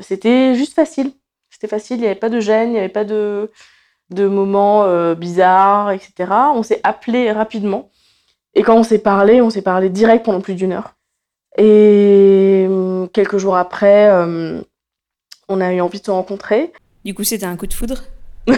C'était 0.00 0.54
juste 0.54 0.74
facile. 0.74 1.12
C'était 1.50 1.68
facile 1.68 1.98
il 1.98 2.00
n'y 2.02 2.06
avait 2.06 2.14
pas 2.16 2.28
de 2.28 2.40
gêne 2.40 2.70
il 2.70 2.72
n'y 2.72 2.78
avait 2.78 2.88
pas 2.88 3.04
de 3.04 3.50
de 4.10 4.28
moments 4.28 5.14
bizarres 5.14 5.90
etc 5.90 6.32
on 6.54 6.62
s'est 6.62 6.80
appelé 6.84 7.32
rapidement. 7.32 7.90
Et 8.54 8.62
quand 8.62 8.76
on 8.76 8.82
s'est 8.84 9.00
parlé 9.00 9.42
on 9.42 9.50
s'est 9.50 9.62
parlé 9.62 9.90
direct 9.90 10.24
pendant 10.24 10.40
plus 10.40 10.54
d'une 10.54 10.72
heure 10.72 10.95
et 11.56 12.66
euh, 12.68 13.06
quelques 13.08 13.38
jours 13.38 13.56
après, 13.56 14.10
euh, 14.10 14.60
on 15.48 15.60
a 15.60 15.72
eu 15.72 15.80
envie 15.80 16.00
de 16.00 16.04
se 16.04 16.10
rencontrer. 16.10 16.72
Du 17.04 17.14
coup, 17.14 17.24
c'était 17.24 17.46
un 17.46 17.56
coup 17.56 17.66
de 17.66 17.74
foudre 17.74 18.04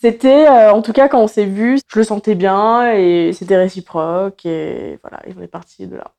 C'était, 0.00 0.46
euh, 0.46 0.72
en 0.72 0.82
tout 0.82 0.92
cas, 0.92 1.08
quand 1.08 1.22
on 1.22 1.26
s'est 1.26 1.46
vu, 1.46 1.78
je 1.88 1.98
le 1.98 2.04
sentais 2.04 2.34
bien 2.34 2.92
et 2.92 3.32
c'était 3.32 3.56
réciproque. 3.56 4.44
Et 4.44 4.98
voilà, 5.02 5.26
et 5.26 5.34
on 5.36 5.42
est 5.42 5.48
parti 5.48 5.86
de 5.86 5.96
là. 5.96 6.12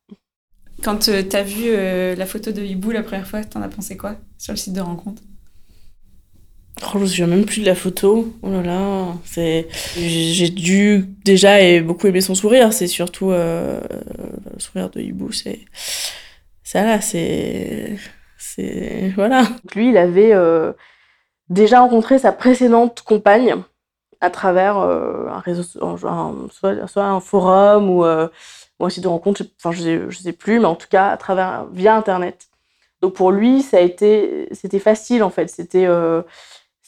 Quand 0.83 1.09
euh, 1.09 1.23
t'as 1.23 1.43
vu 1.43 1.65
euh, 1.67 2.15
la 2.15 2.25
photo 2.25 2.51
de 2.51 2.61
Hibou 2.61 2.91
la 2.91 3.03
première 3.03 3.27
fois, 3.27 3.43
t'en 3.43 3.61
as 3.61 3.69
pensé 3.69 3.95
quoi 3.95 4.15
sur 4.37 4.53
le 4.53 4.57
site 4.57 4.73
de 4.73 4.81
rencontre? 4.81 5.21
Oh, 6.83 6.89
je 6.93 6.99
me 6.99 7.05
souviens 7.05 7.27
même 7.27 7.45
plus 7.45 7.61
de 7.61 7.65
la 7.65 7.75
photo. 7.75 8.33
Oh 8.43 8.49
là 8.49 8.61
là, 8.61 9.13
c'est. 9.25 9.67
J'ai 9.97 10.49
dû 10.49 11.05
déjà 11.25 11.61
et 11.61 11.81
beaucoup 11.81 12.07
aimer 12.07 12.21
son 12.21 12.35
sourire. 12.35 12.71
C'est 12.71 12.87
surtout 12.87 13.31
euh, 13.31 13.81
le 14.53 14.59
sourire 14.59 14.89
de 14.89 15.01
Hibou. 15.01 15.31
C'est 15.31 15.61
ça 16.63 16.83
là, 16.83 17.01
c'est 17.01 17.97
c'est 18.37 19.11
voilà. 19.15 19.43
Lui, 19.75 19.89
il 19.89 19.97
avait 19.97 20.33
euh, 20.33 20.73
déjà 21.49 21.79
rencontré 21.79 22.19
sa 22.19 22.31
précédente 22.31 23.01
compagne 23.01 23.55
à 24.21 24.29
travers 24.29 24.77
euh, 24.77 25.27
un 25.29 25.39
réseau, 25.39 25.63
soit, 25.63 26.87
soit 26.87 27.05
un 27.05 27.19
forum 27.19 27.89
ou, 27.89 28.03
ou 28.03 28.85
un 28.85 28.89
site 28.89 29.03
de 29.03 29.07
rencontre. 29.07 29.43
Enfin, 29.57 29.71
je 29.71 29.81
sais, 29.81 30.21
sais 30.23 30.33
plus, 30.33 30.59
mais 30.59 30.65
en 30.65 30.75
tout 30.75 30.87
cas 30.89 31.09
à 31.09 31.17
travers 31.17 31.65
via 31.73 31.95
internet. 31.95 32.47
Donc 33.01 33.13
pour 33.13 33.31
lui, 33.31 33.61
ça 33.61 33.77
a 33.77 33.81
été, 33.81 34.47
c'était 34.51 34.79
facile 34.79 35.23
en 35.23 35.29
fait. 35.31 35.47
C'était 35.47 35.87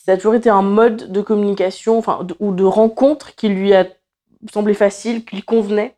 ça 0.09 0.13
a 0.13 0.17
toujours 0.17 0.33
été 0.33 0.49
un 0.49 0.63
mode 0.63 1.11
de 1.11 1.21
communication 1.21 1.99
enfin, 1.99 2.23
de- 2.23 2.35
ou 2.39 2.51
de 2.51 2.63
rencontre 2.63 3.35
qui 3.35 3.47
lui 3.47 3.75
a 3.75 3.85
semblé 4.51 4.73
facile, 4.73 5.23
qui 5.23 5.35
lui 5.35 5.43
convenait. 5.43 5.97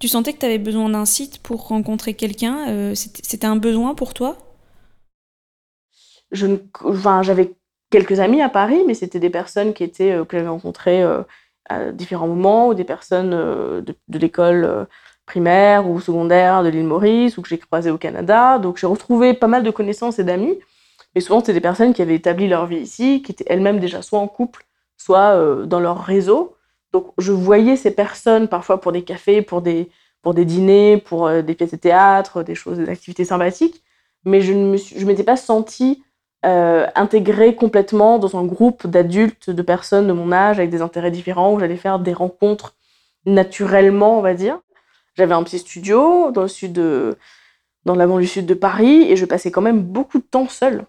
Tu 0.00 0.08
sentais 0.08 0.32
que 0.32 0.38
t'avais 0.38 0.58
besoin 0.58 0.88
d'un 0.88 1.04
site 1.04 1.38
pour 1.38 1.68
rencontrer 1.68 2.14
quelqu'un 2.14 2.68
euh, 2.70 2.94
C'était 2.96 3.46
un 3.46 3.54
besoin 3.54 3.94
pour 3.94 4.14
toi? 4.14 4.36
Je 6.32 6.48
ne- 6.48 6.56
enfin, 6.82 7.22
j'avais 7.22 7.52
quelques 7.90 8.18
amis 8.18 8.42
à 8.42 8.48
Paris, 8.48 8.82
mais 8.84 8.94
c'était 8.94 9.20
des 9.20 9.30
personnes 9.30 9.74
qui 9.74 9.84
étaient, 9.84 10.10
euh, 10.10 10.24
que 10.24 10.36
j'avais 10.36 10.48
rencontrées 10.48 11.04
euh, 11.04 11.22
à 11.68 11.92
différents 11.92 12.26
moments, 12.26 12.66
ou 12.66 12.74
des 12.74 12.82
personnes 12.82 13.30
de, 13.30 13.94
de 14.08 14.18
l'école 14.18 14.88
primaire 15.24 15.88
ou 15.88 16.00
secondaire 16.00 16.64
de 16.64 16.68
l'île 16.68 16.82
Maurice, 16.82 17.38
ou 17.38 17.42
que 17.42 17.48
j'ai 17.48 17.58
croisées 17.58 17.92
au 17.92 17.98
Canada. 17.98 18.58
Donc 18.58 18.78
j'ai 18.78 18.88
retrouvé 18.88 19.34
pas 19.34 19.46
mal 19.46 19.62
de 19.62 19.70
connaissances 19.70 20.18
et 20.18 20.24
d'amis. 20.24 20.58
Mais 21.16 21.22
souvent, 21.22 21.40
c'était 21.40 21.54
des 21.54 21.62
personnes 21.62 21.94
qui 21.94 22.02
avaient 22.02 22.14
établi 22.14 22.46
leur 22.46 22.66
vie 22.66 22.76
ici, 22.76 23.22
qui 23.22 23.32
étaient 23.32 23.46
elles-mêmes 23.48 23.80
déjà 23.80 24.02
soit 24.02 24.18
en 24.18 24.28
couple, 24.28 24.66
soit 24.98 25.34
euh, 25.34 25.64
dans 25.64 25.80
leur 25.80 26.04
réseau. 26.04 26.54
Donc 26.92 27.06
je 27.16 27.32
voyais 27.32 27.76
ces 27.76 27.90
personnes 27.90 28.48
parfois 28.48 28.82
pour 28.82 28.92
des 28.92 29.02
cafés, 29.02 29.40
pour 29.40 29.62
des, 29.62 29.88
pour 30.20 30.34
des 30.34 30.44
dîners, 30.44 30.98
pour 30.98 31.26
euh, 31.26 31.40
des 31.40 31.54
pièces 31.54 31.70
de 31.70 31.76
théâtre, 31.76 32.42
des 32.42 32.54
choses, 32.54 32.76
des 32.76 32.90
activités 32.90 33.24
sympathiques. 33.24 33.82
Mais 34.26 34.42
je 34.42 34.52
ne 34.52 34.76
me 34.76 35.04
m'étais 35.06 35.24
pas 35.24 35.38
sentie 35.38 36.02
euh, 36.44 36.86
intégrée 36.94 37.54
complètement 37.54 38.18
dans 38.18 38.36
un 38.36 38.44
groupe 38.44 38.86
d'adultes, 38.86 39.48
de 39.48 39.62
personnes 39.62 40.08
de 40.08 40.12
mon 40.12 40.32
âge 40.32 40.58
avec 40.58 40.68
des 40.68 40.82
intérêts 40.82 41.10
différents, 41.10 41.54
où 41.54 41.58
j'allais 41.58 41.76
faire 41.76 41.98
des 41.98 42.12
rencontres 42.12 42.74
naturellement, 43.24 44.18
on 44.18 44.22
va 44.22 44.34
dire. 44.34 44.60
J'avais 45.14 45.32
un 45.32 45.42
petit 45.44 45.60
studio 45.60 46.30
dans 46.30 46.42
le 46.42 46.48
sud 46.48 46.78
dans 47.86 47.94
la 47.94 48.06
banlieue 48.06 48.26
sud 48.26 48.44
de 48.44 48.52
Paris, 48.52 49.10
et 49.10 49.16
je 49.16 49.24
passais 49.24 49.50
quand 49.50 49.62
même 49.62 49.80
beaucoup 49.80 50.18
de 50.18 50.24
temps 50.24 50.48
seule, 50.48 50.84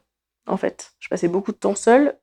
en 0.47 0.57
fait. 0.57 0.93
Je 0.99 1.09
passais 1.09 1.27
beaucoup 1.27 1.51
de 1.51 1.57
temps 1.57 1.75
seule. 1.75 2.17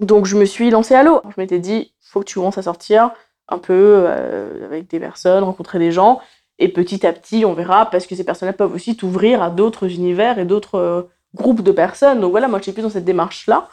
Donc 0.00 0.26
je 0.26 0.36
me 0.36 0.44
suis 0.44 0.70
lancée 0.70 0.94
à 0.94 1.02
l'eau. 1.02 1.20
Je 1.24 1.40
m'étais 1.40 1.58
dit, 1.58 1.94
faut 2.00 2.20
que 2.20 2.26
tu 2.26 2.34
commences 2.36 2.58
à 2.58 2.62
sortir, 2.62 3.12
un 3.48 3.58
peu 3.58 4.04
euh, 4.06 4.66
avec 4.66 4.88
des 4.88 5.00
personnes, 5.00 5.44
rencontrer 5.44 5.78
des 5.78 5.92
gens. 5.92 6.20
Et 6.58 6.68
petit 6.68 7.06
à 7.06 7.12
petit, 7.12 7.44
on 7.44 7.52
verra, 7.52 7.90
parce 7.90 8.06
que 8.06 8.14
ces 8.14 8.24
personnes-là 8.24 8.54
peuvent 8.54 8.74
aussi 8.74 8.96
t'ouvrir 8.96 9.42
à 9.42 9.50
d'autres 9.50 9.92
univers 9.92 10.38
et 10.38 10.44
d'autres 10.44 10.78
euh, 10.78 11.02
groupes 11.34 11.62
de 11.62 11.72
personnes. 11.72 12.20
Donc 12.20 12.30
voilà, 12.30 12.48
moi, 12.48 12.58
je 12.58 12.64
suis 12.64 12.72
plus 12.72 12.82
dans 12.82 12.90
cette 12.90 13.04
démarche-là. 13.04 13.68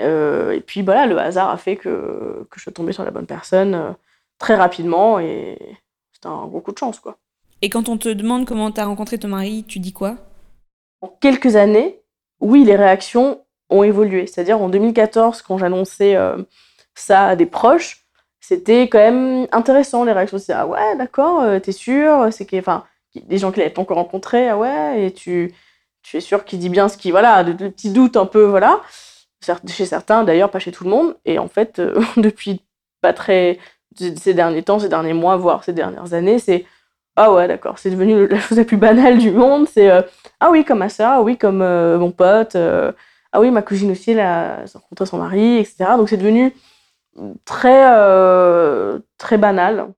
Euh, 0.00 0.52
et 0.52 0.60
puis 0.60 0.82
voilà, 0.82 1.06
le 1.06 1.18
hasard 1.18 1.50
a 1.50 1.56
fait 1.56 1.76
que, 1.76 2.46
que 2.50 2.56
je 2.56 2.62
suis 2.62 2.72
tombée 2.72 2.92
sur 2.92 3.04
la 3.04 3.10
bonne 3.10 3.26
personne 3.26 3.96
très 4.38 4.54
rapidement. 4.54 5.18
Et 5.18 5.58
c'était 6.12 6.28
un 6.28 6.46
gros 6.46 6.60
coup 6.60 6.72
de 6.72 6.78
chance, 6.78 7.00
quoi. 7.00 7.16
Et 7.60 7.70
quand 7.70 7.88
on 7.88 7.98
te 7.98 8.08
demande 8.08 8.46
comment 8.46 8.70
t'as 8.70 8.84
rencontré 8.84 9.18
ton 9.18 9.28
mari, 9.28 9.64
tu 9.66 9.80
dis 9.80 9.92
quoi? 9.92 10.16
En 11.00 11.08
quelques 11.08 11.56
années, 11.56 12.00
oui, 12.40 12.64
les 12.64 12.76
réactions 12.76 13.44
ont 13.70 13.82
évolué. 13.82 14.26
C'est-à-dire 14.26 14.60
en 14.60 14.68
2014, 14.68 15.42
quand 15.42 15.58
j'annonçais 15.58 16.16
euh, 16.16 16.36
ça 16.94 17.28
à 17.28 17.36
des 17.36 17.46
proches, 17.46 18.06
c'était 18.40 18.82
quand 18.88 18.98
même 18.98 19.46
intéressant 19.52 20.04
les 20.04 20.12
réactions. 20.12 20.38
C'est 20.38 20.52
ah 20.52 20.66
ouais, 20.66 20.96
d'accord, 20.96 21.40
euh, 21.42 21.58
t'es 21.58 21.72
sûr 21.72 22.28
C'est 22.32 22.46
que, 22.46 22.58
enfin, 22.58 22.84
des 23.14 23.38
gens 23.38 23.52
qui 23.52 23.60
l'avaient 23.60 23.72
pas 23.72 23.82
encore 23.82 23.98
rencontré, 23.98 24.48
ah 24.48 24.56
ouais, 24.56 25.06
et 25.06 25.12
tu, 25.12 25.52
tu 26.02 26.16
es 26.16 26.20
sûr 26.20 26.44
qu'il 26.44 26.58
dit 26.58 26.68
bien 26.70 26.88
ce 26.88 26.96
qui, 26.96 27.10
voilà, 27.10 27.44
de, 27.44 27.68
petits 27.68 27.90
doutes 27.90 28.16
un 28.16 28.26
peu, 28.26 28.44
voilà. 28.44 28.80
Chez 29.68 29.86
certains, 29.86 30.24
d'ailleurs, 30.24 30.50
pas 30.50 30.58
chez 30.58 30.72
tout 30.72 30.84
le 30.84 30.90
monde. 30.90 31.16
Et 31.24 31.38
en 31.38 31.48
fait, 31.48 31.78
euh, 31.78 32.00
depuis 32.16 32.62
pas 33.00 33.12
très 33.12 33.58
ces 33.96 34.34
derniers 34.34 34.62
temps, 34.62 34.78
ces 34.78 34.88
derniers 34.88 35.12
mois, 35.12 35.36
voire 35.36 35.64
ces 35.64 35.72
dernières 35.72 36.14
années, 36.14 36.38
c'est 36.38 36.66
ah 37.20 37.32
ouais, 37.32 37.48
d'accord, 37.48 37.80
c'est 37.80 37.90
devenu 37.90 38.28
la 38.28 38.38
chose 38.38 38.58
la 38.58 38.64
plus 38.64 38.76
banale 38.76 39.18
du 39.18 39.32
monde. 39.32 39.66
C'est 39.68 39.90
euh, 39.90 40.02
ah 40.38 40.50
oui, 40.50 40.64
comme 40.64 40.78
ma 40.78 40.88
soeur, 40.88 41.14
ah 41.14 41.22
oui, 41.22 41.36
comme 41.36 41.62
euh, 41.62 41.98
mon 41.98 42.12
pote, 42.12 42.54
euh, 42.54 42.92
ah 43.32 43.40
oui, 43.40 43.50
ma 43.50 43.60
cousine 43.62 43.90
aussi, 43.90 44.12
elle 44.12 44.20
a 44.20 44.64
rencontré 44.72 45.04
son 45.04 45.18
mari, 45.18 45.56
etc. 45.56 45.96
Donc 45.96 46.08
c'est 46.08 46.16
devenu 46.16 46.54
très, 47.44 47.82
très 49.18 49.36
banal. 49.36 49.92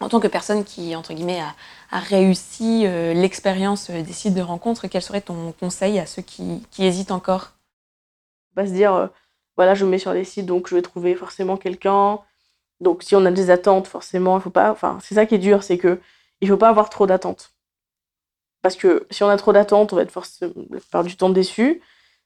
En 0.00 0.08
tant 0.08 0.20
que 0.20 0.28
personne 0.28 0.62
qui, 0.64 0.94
entre 0.94 1.14
guillemets, 1.14 1.40
a, 1.40 1.54
a 1.90 1.98
réussi 1.98 2.86
l'expérience 3.14 3.90
des 3.90 4.12
sites 4.12 4.34
de 4.34 4.40
rencontres, 4.40 4.86
quel 4.86 5.02
serait 5.02 5.20
ton 5.20 5.52
conseil 5.58 5.98
à 5.98 6.06
ceux 6.06 6.22
qui, 6.22 6.64
qui 6.70 6.84
hésitent 6.84 7.10
encore? 7.10 7.52
Pas 8.54 8.66
se 8.66 8.72
dire, 8.72 9.10
voilà, 9.56 9.74
je 9.74 9.84
me 9.84 9.90
mets 9.90 9.98
sur 9.98 10.12
les 10.12 10.24
sites, 10.24 10.46
donc 10.46 10.68
je 10.68 10.76
vais 10.76 10.82
trouver 10.82 11.16
forcément 11.16 11.56
quelqu'un. 11.56 12.20
Donc 12.80 13.02
si 13.02 13.14
on 13.16 13.24
a 13.24 13.30
des 13.30 13.50
attentes, 13.50 13.86
forcément, 13.86 14.36
il 14.38 14.42
faut 14.42 14.50
pas. 14.50 14.70
Enfin, 14.70 14.98
c'est 15.02 15.14
ça 15.14 15.26
qui 15.26 15.34
est 15.36 15.38
dur, 15.38 15.62
c'est 15.62 15.78
que 15.78 15.98
il 16.40 16.48
faut 16.48 16.56
pas 16.56 16.68
avoir 16.68 16.90
trop 16.90 17.06
d'attentes. 17.06 17.50
Parce 18.62 18.76
que 18.76 19.06
si 19.10 19.22
on 19.22 19.28
a 19.28 19.36
trop 19.36 19.52
d'attentes, 19.52 19.92
on 19.92 19.96
va 19.96 20.02
être 20.02 20.10
forcément 20.10 20.52
la 20.70 20.80
plupart 20.80 21.04
du 21.04 21.16
temps 21.16 21.30
déçu. 21.30 21.80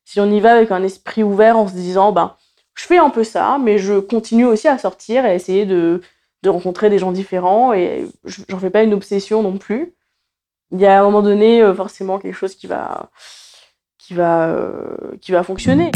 Si 0.05 0.21
on 0.21 0.31
y 0.31 0.41
va 0.41 0.53
avec 0.53 0.71
un 0.71 0.83
esprit 0.83 1.23
ouvert 1.23 1.59
en 1.59 1.69
se 1.69 1.75
disant, 1.75 2.13
ben, 2.13 2.35
je 2.75 2.85
fais 2.85 2.99
un 2.99 3.11
peu 3.11 3.25
ça, 3.25 3.59
mais 3.61 3.79
je 3.79 3.99
continue 3.99 4.47
aussi 4.47 4.69
à 4.69 4.79
sortir 4.79 5.25
et 5.27 5.31
à 5.31 5.35
essayer 5.35 5.67
de, 5.67 6.01
de 6.43 6.49
rencontrer 6.49 6.91
des 6.91 6.99
gens 6.99 7.13
différents 7.13 7.73
et 7.73 8.07
je- 8.25 8.43
j'en 8.49 8.59
fais 8.59 8.71
pas 8.71 8.83
une 8.85 8.95
obsession 8.95 9.43
non 9.43 9.59
plus. 9.59 9.95
Il 10.71 10.81
y 10.81 10.87
a 10.87 10.97
à 10.99 11.01
un 11.01 11.05
moment 11.05 11.23
donné 11.23 11.61
euh, 11.63 11.75
forcément 11.75 12.19
quelque 12.19 12.35
chose 12.37 12.55
qui 12.55 12.67
va, 12.67 13.11
qui 13.99 14.15
va, 14.15 14.49
euh, 14.49 14.97
qui 15.21 15.33
va 15.33 15.43
fonctionner. 15.43 15.91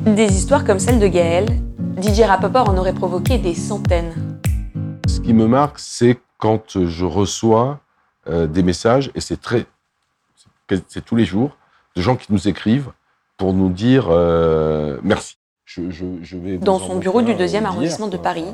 Des 0.00 0.32
histoires 0.34 0.64
comme 0.64 0.78
celle 0.78 0.98
de 0.98 1.08
Gaël, 1.08 1.46
DJ 2.00 2.22
Rapaport 2.22 2.68
en 2.68 2.76
aurait 2.76 2.92
provoqué 2.94 3.38
des 3.38 3.54
centaines. 3.54 4.38
Ce 5.08 5.20
qui 5.20 5.32
me 5.32 5.46
marque, 5.46 5.78
c'est 5.78 6.18
quand 6.38 6.84
je 6.84 7.04
reçois 7.04 7.80
euh, 8.28 8.46
des 8.46 8.62
messages, 8.62 9.10
et 9.14 9.20
c'est 9.20 9.40
très, 9.40 9.66
c'est- 10.88 11.04
tous 11.04 11.16
les 11.16 11.24
jours, 11.24 11.56
de 11.94 12.02
gens 12.02 12.16
qui 12.16 12.32
nous 12.32 12.48
écrivent 12.48 12.90
pour 13.36 13.52
nous 13.52 13.68
dire 13.70 14.06
euh, 14.10 14.98
merci. 15.02 15.36
Je, 15.64 15.90
je- 15.90 16.04
je 16.22 16.36
vais 16.36 16.58
Dans 16.58 16.78
son 16.78 16.96
bureau 16.96 17.22
du 17.22 17.34
deuxième 17.34 17.66
arrondissement 17.66 18.08
de 18.08 18.16
Paris, 18.16 18.46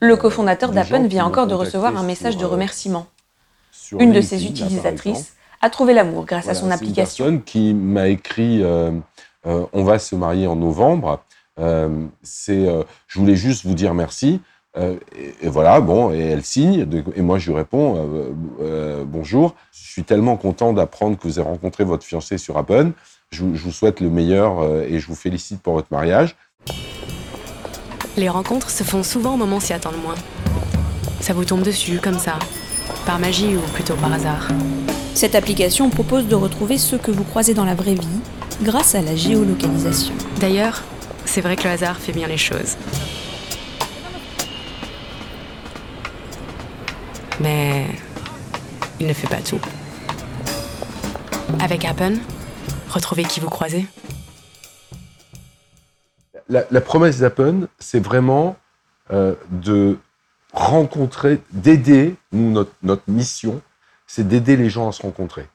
le 0.00 0.16
cofondateur 0.16 0.70
d'Appen 0.70 1.06
vient 1.06 1.26
encore 1.26 1.46
de 1.46 1.54
recevoir 1.54 1.96
un 1.96 2.02
message 2.02 2.36
de 2.36 2.44
euh, 2.44 2.48
remerciement. 2.48 3.06
Une 3.98 4.12
de 4.12 4.20
ses 4.20 4.46
utilisatrices 4.46 5.34
a 5.60 5.68
trouvé 5.70 5.92
l'amour 5.92 6.24
grâce 6.24 6.48
à 6.48 6.54
son 6.54 6.70
application. 6.70 7.26
Une 7.26 7.30
personne 7.40 7.42
qui 7.42 7.74
m'a 7.74 8.08
écrit 8.08 8.62
euh, 8.62 8.92
euh, 9.46 9.66
On 9.72 9.84
va 9.84 9.98
se 9.98 10.14
marier 10.14 10.46
en 10.46 10.56
novembre. 10.56 11.20
Euh, 11.58 12.06
c'est, 12.22 12.68
euh, 12.68 12.82
je 13.08 13.18
voulais 13.18 13.36
juste 13.36 13.66
vous 13.66 13.74
dire 13.74 13.92
merci. 13.94 14.40
Euh, 14.76 14.94
et, 15.18 15.46
et 15.46 15.48
voilà, 15.48 15.80
bon, 15.80 16.12
et 16.12 16.18
elle 16.20 16.44
signe. 16.44 16.84
de- 16.84 17.02
et 17.16 17.22
moi, 17.22 17.38
je 17.38 17.50
lui 17.50 17.56
réponds 17.56 17.96
euh, 17.96 18.32
euh, 18.62 19.04
Bonjour. 19.06 19.54
Je 19.72 19.90
suis 19.90 20.04
tellement 20.04 20.36
content 20.36 20.72
d'apprendre 20.72 21.18
que 21.18 21.26
vous 21.26 21.38
avez 21.38 21.48
rencontré 21.48 21.84
votre 21.84 22.04
fiancé 22.04 22.38
sur 22.38 22.56
Appen. 22.56 22.92
Je, 23.30 23.42
vous- 23.44 23.56
je 23.56 23.62
vous 23.64 23.72
souhaite 23.72 24.00
le 24.00 24.10
meilleur 24.10 24.60
euh, 24.60 24.84
et 24.88 25.00
je 25.00 25.06
vous 25.08 25.14
félicite 25.16 25.60
pour 25.60 25.74
votre 25.74 25.88
mariage. 25.90 26.36
Les 28.16 28.28
rencontres 28.28 28.70
se 28.70 28.82
font 28.84 29.02
souvent 29.02 29.34
au 29.34 29.36
moment 29.36 29.56
où 29.56 29.60
s'y 29.60 29.72
attend 29.72 29.90
le 29.90 29.98
moins. 29.98 30.14
Ça 31.20 31.32
vous 31.32 31.44
tombe 31.44 31.62
dessus 31.62 31.98
comme 32.02 32.18
ça, 32.18 32.38
par 33.06 33.18
magie 33.18 33.56
ou 33.56 33.60
plutôt 33.74 33.94
par 33.94 34.12
hasard. 34.12 34.48
Cette 35.14 35.34
application 35.34 35.90
propose 35.90 36.26
de 36.28 36.34
retrouver 36.34 36.78
ceux 36.78 36.98
que 36.98 37.10
vous 37.10 37.24
croisez 37.24 37.54
dans 37.54 37.64
la 37.64 37.74
vraie 37.74 37.94
vie 37.94 38.20
grâce 38.62 38.94
à 38.94 39.02
la 39.02 39.16
géolocalisation. 39.16 40.14
D'ailleurs, 40.40 40.82
c'est 41.24 41.40
vrai 41.40 41.56
que 41.56 41.64
le 41.64 41.70
hasard 41.70 41.96
fait 41.98 42.12
bien 42.12 42.26
les 42.26 42.38
choses. 42.38 42.76
Mais 47.40 47.86
il 49.00 49.06
ne 49.06 49.12
fait 49.12 49.28
pas 49.28 49.40
tout. 49.40 49.60
Avec 51.60 51.84
Appen, 51.84 52.18
retrouvez 52.90 53.24
qui 53.24 53.40
vous 53.40 53.48
croisez. 53.48 53.86
La, 56.48 56.80
promesse 56.80 57.18
d'Appen, 57.18 57.68
c'est 57.78 58.00
vraiment 58.00 58.56
euh, 59.12 59.34
de 59.50 59.98
rencontrer, 60.52 61.40
d'aider, 61.52 62.16
nous, 62.32 62.66
notre, 62.82 63.02
mission, 63.06 63.62
c'est 64.08 64.26
d'aider 64.26 64.56
les 64.56 64.68
gens 64.68 64.88
à 64.88 64.92
se 64.92 65.02
rencontrer. 65.02 65.46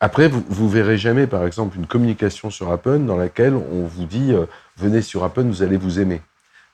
Après, 0.00 0.28
vous, 0.28 0.42
vous 0.48 0.68
verrez 0.70 0.96
jamais, 0.96 1.26
par 1.26 1.46
exemple, 1.46 1.76
une 1.76 1.86
communication 1.86 2.48
sur 2.48 2.72
Appen 2.72 3.00
dans 3.00 3.16
laquelle 3.16 3.54
on 3.54 3.86
vous 3.86 4.06
dit 4.06 4.32
euh, 4.32 4.46
venez 4.76 5.02
sur 5.02 5.24
Appen, 5.24 5.48
vous 5.48 5.62
allez 5.62 5.76
vous 5.76 6.00
aimer. 6.00 6.22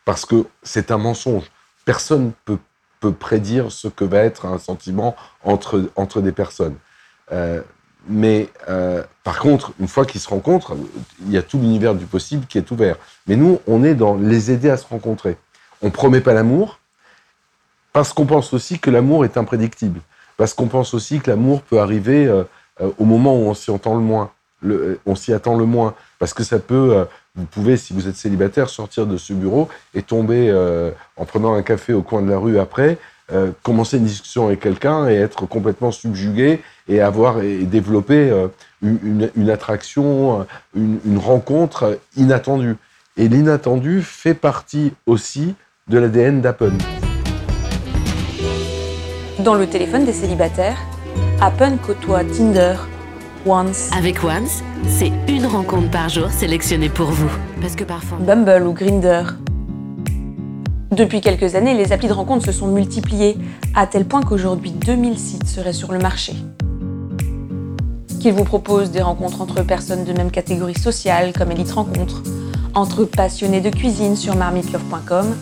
Parce 0.05 0.25
que 0.25 0.47
c'est 0.63 0.91
un 0.91 0.99
mensonge. 0.99 1.45
Personne 1.85 2.33
peut, 2.45 2.59
peut 3.01 3.13
prédire 3.13 3.71
ce 3.71 3.89
que 3.89 4.05
va 4.05 4.19
être 4.19 4.47
un 4.47 4.59
sentiment 4.59 5.17
entre, 5.45 5.91
entre 5.97 6.21
des 6.21 6.33
personnes. 6.33 6.77
Euh, 7.33 7.63
mais 8.09 8.49
euh, 8.69 9.03
par 9.23 9.39
contre, 9.39 9.73
une 9.79 9.87
fois 9.87 10.05
qu'ils 10.05 10.21
se 10.21 10.29
rencontrent, 10.29 10.77
il 11.25 11.31
y 11.31 11.37
a 11.37 11.43
tout 11.43 11.59
l'univers 11.59 11.95
du 11.95 12.07
possible 12.07 12.47
qui 12.47 12.59
est 12.59 12.71
ouvert. 12.71 12.97
Mais 13.27 13.37
nous, 13.37 13.61
on 13.67 13.85
est 13.85 13.95
dans 13.95 14.17
les 14.17 14.51
aider 14.51 14.71
à 14.71 14.77
se 14.77 14.87
rencontrer. 14.87 15.37
On 15.83 15.91
promet 15.91 16.21
pas 16.21 16.35
l'amour 16.35 16.81
parce 17.93 18.13
qu'on 18.13 18.27
pense 18.27 18.53
aussi 18.53 18.79
que 18.79 18.91
l'amour 18.91 19.25
est 19.25 19.37
imprédictible. 19.37 20.01
Parce 20.37 20.55
qu'on 20.55 20.67
pense 20.67 20.95
aussi 20.95 21.21
que 21.21 21.31
l'amour 21.31 21.63
peut 21.63 21.79
arriver 21.79 22.27
euh, 22.27 22.45
au 22.99 23.05
moment 23.05 23.37
où 23.37 23.43
on 23.43 23.55
s'y 23.55 23.71
entend 23.71 23.95
le 23.95 24.01
moins. 24.01 24.33
On 25.07 25.15
s'y 25.15 25.33
attend 25.33 25.57
le 25.57 25.67
moins. 25.67 25.95
Parce 26.19 26.35
que 26.35 26.43
ça 26.43 26.59
peut, 26.59 27.07
vous 27.35 27.47
pouvez, 27.47 27.79
si 27.79 27.95
vous 27.95 28.09
êtes 28.09 28.17
célibataire, 28.17 28.69
sortir 28.69 29.07
de 29.07 29.17
ce 29.17 29.33
bureau 29.33 29.69
et 29.95 30.03
tomber 30.03 30.51
euh, 30.51 30.91
en 31.17 31.25
prenant 31.25 31.55
un 31.55 31.63
café 31.63 31.95
au 31.95 32.03
coin 32.03 32.21
de 32.21 32.31
la 32.31 32.39
rue 32.39 32.59
après, 32.59 32.99
euh, 33.33 33.53
commencer 33.63 33.97
une 33.97 34.05
discussion 34.05 34.47
avec 34.47 34.61
quelqu'un 34.61 35.09
et 35.09 35.15
être 35.15 35.47
complètement 35.47 35.93
subjugué 35.93 36.61
et 36.89 37.01
avoir 37.01 37.41
et 37.41 37.65
développer 37.65 38.31
euh, 38.31 38.49
une, 38.83 39.49
attraction, 39.49 40.47
une, 40.75 41.19
rencontre 41.19 41.99
inattendue. 42.17 42.77
Et 43.17 43.29
l'inattendu 43.29 44.03
fait 44.03 44.35
partie 44.35 44.93
aussi 45.07 45.55
de 45.89 45.99
l'ADN 45.99 46.43
d'Apple. 46.43 46.73
Dans 49.39 49.55
le 49.55 49.67
téléphone 49.67 50.05
des 50.05 50.13
célibataires, 50.13 50.79
Appen 51.41 51.79
côtoie 51.79 52.25
Tinder, 52.25 52.75
Once, 53.45 53.91
Avec 53.97 54.23
Once, 54.23 54.63
c'est 54.89 55.11
une 55.29 55.47
rencontre 55.47 55.91
par 55.91 56.09
jour 56.09 56.31
sélectionnée 56.31 56.89
pour 56.89 57.11
vous. 57.11 57.31
Parce 57.61 57.75
que 57.75 57.83
parfois. 57.83 58.19
Bumble 58.19 58.67
ou 58.67 58.73
Grinder. 58.73 59.25
Depuis 60.93 61.21
quelques 61.21 61.57
années, 61.57 61.75
les 61.75 61.93
applis 61.93 62.07
de 62.07 62.13
rencontre 62.13 62.45
se 62.45 62.53
sont 62.53 62.69
multipliées, 62.69 63.37
à 63.75 63.87
tel 63.89 64.05
point 64.05 64.23
qu'aujourd'hui 64.23 64.71
2000 64.71 65.19
sites 65.19 65.49
seraient 65.49 65.73
sur 65.73 65.91
le 65.91 65.99
marché. 65.99 66.35
Qu'ils 68.21 68.35
vous 68.35 68.45
proposent 68.45 68.93
des 68.93 69.03
rencontres 69.03 69.41
entre 69.41 69.63
personnes 69.63 70.05
de 70.05 70.13
même 70.13 70.31
catégorie 70.31 70.79
sociale, 70.79 71.33
comme 71.33 71.51
Elite 71.51 71.73
Rencontre, 71.73 72.23
entre 72.75 73.05
passionnés 73.05 73.61
de 73.61 73.71
cuisine 73.71 74.15
sur 74.15 74.37
marmitlove.com, 74.37 75.35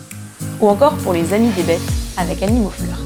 ou 0.59 0.69
encore 0.69 0.95
pour 0.95 1.13
les 1.13 1.33
amis 1.33 1.51
des 1.55 1.63
bêtes 1.63 1.81
avec 2.17 2.41
Animaux 2.41 2.71
Flirt. 2.71 3.00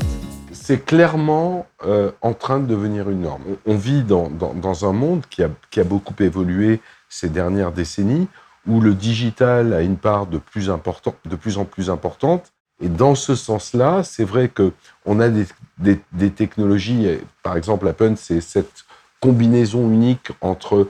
C'est 0.65 0.83
clairement 0.83 1.67
euh, 1.85 2.09
en 2.21 2.33
train 2.33 2.59
de 2.59 2.65
devenir 2.65 3.07
une 3.11 3.21
norme. 3.21 3.43
On, 3.67 3.75
vit 3.77 4.01
dans, 4.01 4.29
dans- 4.31 4.85
un 4.89 4.93
monde 4.93 5.21
qui 5.29 5.43
a, 5.43 5.49
qui 5.69 5.79
a 5.79 5.83
beaucoup 5.83 6.15
évolué 6.23 6.81
ces 7.07 7.29
dernières 7.29 7.71
décennies, 7.71 8.27
où 8.65 8.81
le 8.81 8.95
digital 8.95 9.73
a 9.73 9.81
une 9.81 9.95
part 9.95 10.25
de 10.25 10.39
plus, 10.39 10.71
important, 10.71 11.13
de 11.25 11.35
plus 11.35 11.59
en 11.59 11.65
plus 11.65 11.91
importante. 11.91 12.51
Et 12.81 12.89
dans 12.89 13.13
ce 13.13 13.35
sens-là, 13.35 14.01
c'est 14.03 14.23
vrai 14.23 14.49
que 14.49 14.71
on 15.05 15.19
a 15.19 15.29
des, 15.29 15.45
des- 15.77 16.01
des 16.13 16.31
technologies, 16.31 17.07
par 17.43 17.55
exemple, 17.57 17.87
Appen, 17.87 18.15
c'est 18.15 18.41
cette 18.41 18.85
combinaison 19.19 19.87
unique 19.91 20.31
entre 20.41 20.87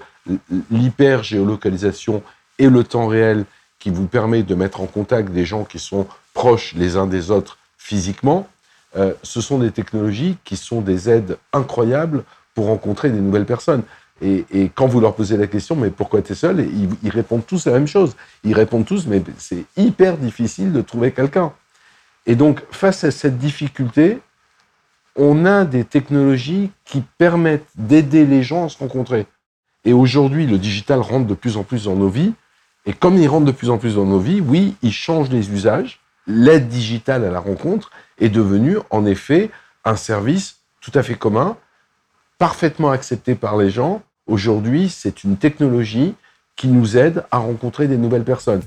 l'hyper-géolocalisation 0.72 2.24
et 2.60 2.70
le 2.70 2.86
temps 2.86 3.08
réel 3.08 3.44
qui 3.80 3.90
vous 3.90 4.08
permet 4.08 4.42
de 4.42 4.56
mettre 4.56 4.80
en 4.80 4.86
contact 4.88 5.32
des 5.32 5.46
gens 5.46 5.66
qui 5.66 5.80
sont 5.80 6.08
proches 6.34 6.74
les 6.76 6.96
uns 6.96 7.08
des 7.08 7.30
autres 7.30 7.58
physiquement, 7.78 8.48
euh, 8.98 9.14
ce 9.24 9.42
sont 9.42 9.60
des 9.60 9.72
technologies 9.72 10.38
qui 10.44 10.56
sont 10.56 10.82
des 10.82 11.10
aides 11.10 11.38
incroyables 11.54 12.24
pour 12.54 12.68
rencontrer 12.68 13.10
des 13.10 13.20
nouvelles 13.20 13.46
personnes. 13.46 13.84
Et, 14.22 14.72
quand 14.74 14.88
vous 14.88 15.02
leur 15.02 15.14
posez 15.14 15.36
la 15.36 15.48
question, 15.48 15.76
mais 15.76 15.90
pourquoi 15.90 16.22
tu 16.22 16.32
es 16.32 16.36
seul 16.36 16.66
ils, 17.04 17.10
répondent 17.10 17.46
tous 17.46 17.66
la 17.66 17.74
même 17.74 17.88
chose. 17.88 18.16
Ils 18.46 18.54
répondent 18.54 18.86
tous, 18.86 19.08
mais 19.08 19.22
c'est 19.38 19.66
hyper 19.76 20.18
difficile 20.18 20.72
de 20.72 20.82
trouver 20.82 21.12
quelqu'un. 21.12 21.52
Et 22.26 22.36
donc, 22.36 22.64
face 22.72 23.04
à 23.04 23.12
cette 23.12 23.38
difficulté, 23.38 24.20
on 25.18 25.46
a 25.46 25.66
des 25.66 25.84
technologies 25.84 26.72
qui 26.86 27.04
permettent 27.18 27.68
d'aider 27.76 28.26
les 28.26 28.42
gens 28.42 28.66
à 28.66 28.70
se 28.70 28.78
rencontrer. 28.78 29.28
Et 29.84 29.92
aujourd'hui, 29.92 30.48
le 30.48 30.58
digital 30.58 31.02
rentre 31.02 31.28
de 31.28 31.34
plus 31.34 31.58
en 31.58 31.64
plus 31.64 31.84
dans 31.84 31.96
nos 31.96 32.10
vies. 32.10 32.34
Et 32.86 32.94
comme 32.94 33.18
il 33.18 33.28
rentre 33.28 33.46
de 33.46 33.52
plus 33.52 33.70
en 33.70 33.78
plus 33.78 33.96
dans 33.96 34.06
nos 34.06 34.20
vies, 34.20 34.40
oui, 34.40 34.76
il 34.82 34.94
change 34.94 35.30
les 35.30 35.52
usages. 35.52 36.00
L'aide 36.26 36.70
digitale 36.70 37.26
à 37.26 37.32
la 37.32 37.40
rencontre 37.40 37.92
est 38.20 38.30
devenue, 38.30 38.78
en 38.90 39.06
effet, 39.06 39.50
un 39.84 39.96
service 39.96 40.58
tout 40.82 40.92
à 40.94 41.04
fait 41.04 41.16
commun, 41.16 41.58
parfaitement 42.38 42.92
accepté 42.92 43.36
par 43.36 43.58
les 43.58 43.70
gens. 43.70 44.02
Aujourd'hui, 44.28 44.90
c'est 44.90 45.24
une 45.24 45.38
technologie 45.38 46.16
qui 46.56 46.68
nous 46.68 46.98
aide 46.98 47.24
à 47.32 47.38
rencontrer 47.38 47.88
des 47.88 47.98
nouvelles 47.98 48.24
personnes. 48.24 48.62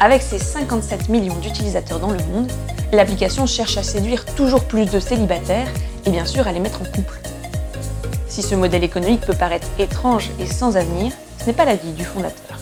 Avec 0.00 0.22
ses 0.22 0.38
57 0.38 1.08
millions 1.08 1.38
d'utilisateurs 1.38 2.00
dans 2.00 2.10
le 2.10 2.22
monde, 2.24 2.50
l'application 2.92 3.46
cherche 3.46 3.76
à 3.78 3.82
séduire 3.82 4.24
toujours 4.34 4.64
plus 4.64 4.90
de 4.90 5.00
célibataires 5.00 5.68
et 6.04 6.10
bien 6.10 6.24
sûr 6.24 6.46
à 6.46 6.52
les 6.52 6.60
mettre 6.60 6.82
en 6.82 6.84
couple. 6.84 7.18
Si 8.28 8.42
ce 8.42 8.54
modèle 8.54 8.84
économique 8.84 9.22
peut 9.22 9.34
paraître 9.34 9.68
étrange 9.78 10.30
et 10.38 10.46
sans 10.46 10.76
avenir, 10.76 11.12
ce 11.38 11.46
n'est 11.46 11.52
pas 11.52 11.64
l'avis 11.64 11.92
du 11.92 12.04
fondateur. 12.04 12.58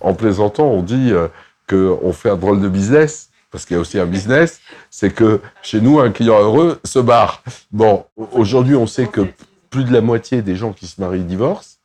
En 0.00 0.14
plaisantant, 0.14 0.66
on 0.66 0.82
dit 0.82 1.12
euh, 1.12 1.28
qu'on 1.68 2.12
fait 2.12 2.30
un 2.30 2.36
drôle 2.36 2.60
de 2.60 2.68
business, 2.68 3.30
parce 3.52 3.66
qu'il 3.66 3.76
y 3.76 3.78
a 3.78 3.80
aussi 3.80 4.00
un 4.00 4.06
business, 4.06 4.60
c'est 4.90 5.14
que 5.14 5.40
chez 5.62 5.80
nous, 5.80 6.00
un 6.00 6.10
client 6.10 6.40
heureux 6.40 6.80
se 6.84 6.98
barre. 6.98 7.44
Bon, 7.70 8.06
aujourd'hui, 8.16 8.74
on 8.74 8.86
sait 8.86 9.06
que 9.06 9.28
plus 9.70 9.84
de 9.84 9.92
la 9.92 10.00
moitié 10.00 10.42
des 10.42 10.56
gens 10.56 10.72
qui 10.72 10.86
se 10.86 11.00
marient 11.00 11.22
divorcent. 11.22 11.76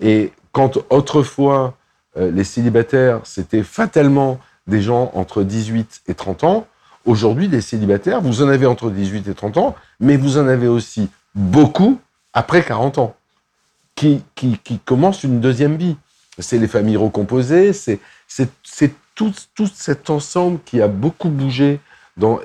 Et 0.00 0.32
quand 0.52 0.78
autrefois, 0.90 1.76
euh, 2.16 2.30
les 2.30 2.44
célibataires, 2.44 3.20
c'était 3.24 3.62
fatalement 3.62 4.40
des 4.66 4.80
gens 4.80 5.12
entre 5.14 5.42
18 5.42 6.02
et 6.08 6.14
30 6.14 6.44
ans, 6.44 6.66
aujourd'hui, 7.04 7.46
les 7.46 7.60
célibataires, 7.60 8.22
vous 8.22 8.42
en 8.42 8.48
avez 8.48 8.66
entre 8.66 8.90
18 8.90 9.28
et 9.28 9.34
30 9.34 9.58
ans, 9.58 9.76
mais 10.00 10.16
vous 10.16 10.38
en 10.38 10.48
avez 10.48 10.68
aussi 10.68 11.10
beaucoup 11.34 12.00
après 12.32 12.62
40 12.62 12.98
ans, 12.98 13.14
qui, 13.94 14.22
qui, 14.34 14.58
qui 14.64 14.78
commencent 14.78 15.24
une 15.24 15.40
deuxième 15.40 15.76
vie. 15.76 15.96
C'est 16.38 16.58
les 16.58 16.68
familles 16.68 16.96
recomposées, 16.96 17.74
c'est 17.74 18.00
tout, 19.54 19.68
cet 19.72 20.10
ensemble 20.10 20.58
qui 20.64 20.80
a 20.80 20.88
beaucoup 20.88 21.28
bougé. 21.28 21.80
Dans, 22.16 22.40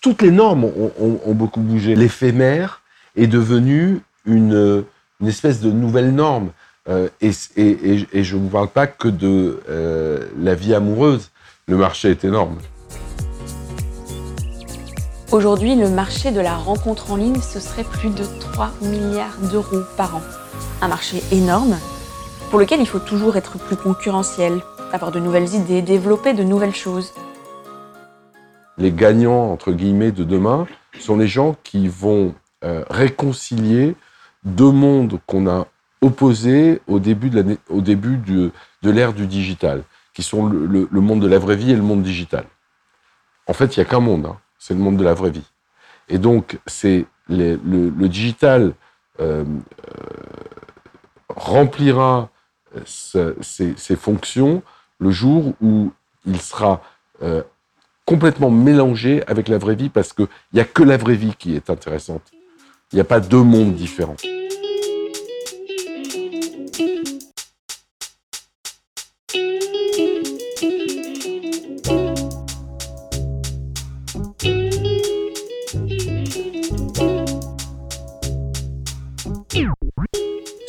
toutes 0.00 0.22
les 0.22 0.30
normes 0.30 0.64
ont, 0.64 1.34
beaucoup 1.34 1.60
bougé. 1.60 1.96
L'éphémère 1.96 2.82
est 3.16 3.26
devenu 3.26 4.00
une, 4.24 4.84
espèce 5.26 5.60
de 5.60 5.70
nouvelle 5.70 6.14
norme. 6.14 6.50
Euh, 6.88 7.08
et, 7.20 7.32
je 7.32 8.36
ne 8.36 8.40
vous 8.40 8.48
parle 8.48 8.68
pas 8.68 8.86
que 8.86 9.08
de 9.08 9.60
euh, 9.68 10.26
la 10.38 10.54
vie 10.54 10.74
amoureuse. 10.74 11.30
Le 11.66 11.76
marché 11.76 12.10
est 12.10 12.24
énorme. 12.24 12.58
Aujourd'hui, 15.32 15.74
le 15.74 15.90
marché 15.90 16.30
de 16.30 16.40
la 16.40 16.54
rencontre 16.54 17.10
en 17.10 17.16
ligne, 17.16 17.40
ce 17.40 17.58
serait 17.58 17.82
plus 17.82 18.10
de 18.10 18.24
3 18.52 18.70
milliards 18.82 19.38
d'euros 19.50 19.82
par 19.96 20.14
an. 20.14 20.22
Un 20.80 20.88
marché 20.88 21.20
énorme 21.32 21.76
pour 22.50 22.60
lequel 22.60 22.80
il 22.80 22.86
faut 22.86 23.00
toujours 23.00 23.36
être 23.36 23.58
plus 23.58 23.76
concurrentiel, 23.76 24.60
avoir 24.96 25.12
de 25.12 25.20
nouvelles 25.20 25.54
idées, 25.54 25.82
développer 25.82 26.34
de 26.34 26.42
nouvelles 26.42 26.74
choses. 26.74 27.14
Les 28.78 28.90
gagnants, 28.90 29.52
entre 29.52 29.72
guillemets, 29.72 30.10
de 30.10 30.24
demain 30.24 30.66
sont 30.98 31.16
les 31.16 31.28
gens 31.28 31.56
qui 31.62 31.86
vont 31.86 32.34
euh, 32.64 32.84
réconcilier 32.90 33.94
deux 34.44 34.70
mondes 34.70 35.20
qu'on 35.26 35.46
a 35.48 35.66
opposés 36.00 36.80
au 36.86 36.98
début 36.98 37.30
de, 37.30 37.58
au 37.68 37.80
début 37.80 38.16
de, 38.16 38.50
de 38.82 38.90
l'ère 38.90 39.12
du 39.12 39.26
digital, 39.26 39.82
qui 40.14 40.22
sont 40.22 40.46
le, 40.46 40.88
monde 40.92 41.20
de 41.20 41.28
la 41.28 41.38
vraie 41.38 41.56
vie 41.56 41.72
et 41.72 41.76
le 41.76 41.82
monde 41.82 42.02
digital. 42.02 42.44
En 43.46 43.52
fait, 43.52 43.76
il 43.76 43.80
n'y 43.80 43.86
a 43.86 43.88
qu'un 43.88 44.00
monde. 44.00 44.26
Hein 44.26 44.36
c'est 44.58 44.74
le 44.74 44.80
monde 44.80 44.96
de 44.96 45.04
la 45.04 45.14
vraie 45.14 45.30
vie. 45.30 45.46
Et 46.08 46.18
donc, 46.18 46.58
c'est 46.66 47.06
le, 47.28 47.56
digital 48.08 48.72
euh, 49.20 49.44
euh, 49.44 50.04
remplira 51.28 52.30
ses, 52.84 53.96
fonctions 53.96 54.62
le 54.98 55.10
jour 55.10 55.54
où 55.60 55.92
il 56.26 56.40
sera 56.40 56.82
euh, 57.22 57.42
complètement 58.04 58.50
mélangé 58.50 59.22
avec 59.26 59.48
la 59.48 59.58
vraie 59.58 59.74
vie 59.74 59.88
parce 59.88 60.12
qu'il 60.12 60.28
n'y 60.52 60.60
a 60.60 60.64
que 60.64 60.82
la 60.82 60.96
vraie 60.96 61.14
vie 61.14 61.34
qui 61.38 61.54
est 61.56 61.70
intéressante. 61.70 62.22
Il 62.92 62.96
n'y 62.96 63.00
a 63.00 63.04
pas 63.04 63.20
deux 63.20 63.42
mondes 63.42 63.74
différents. 63.74 64.16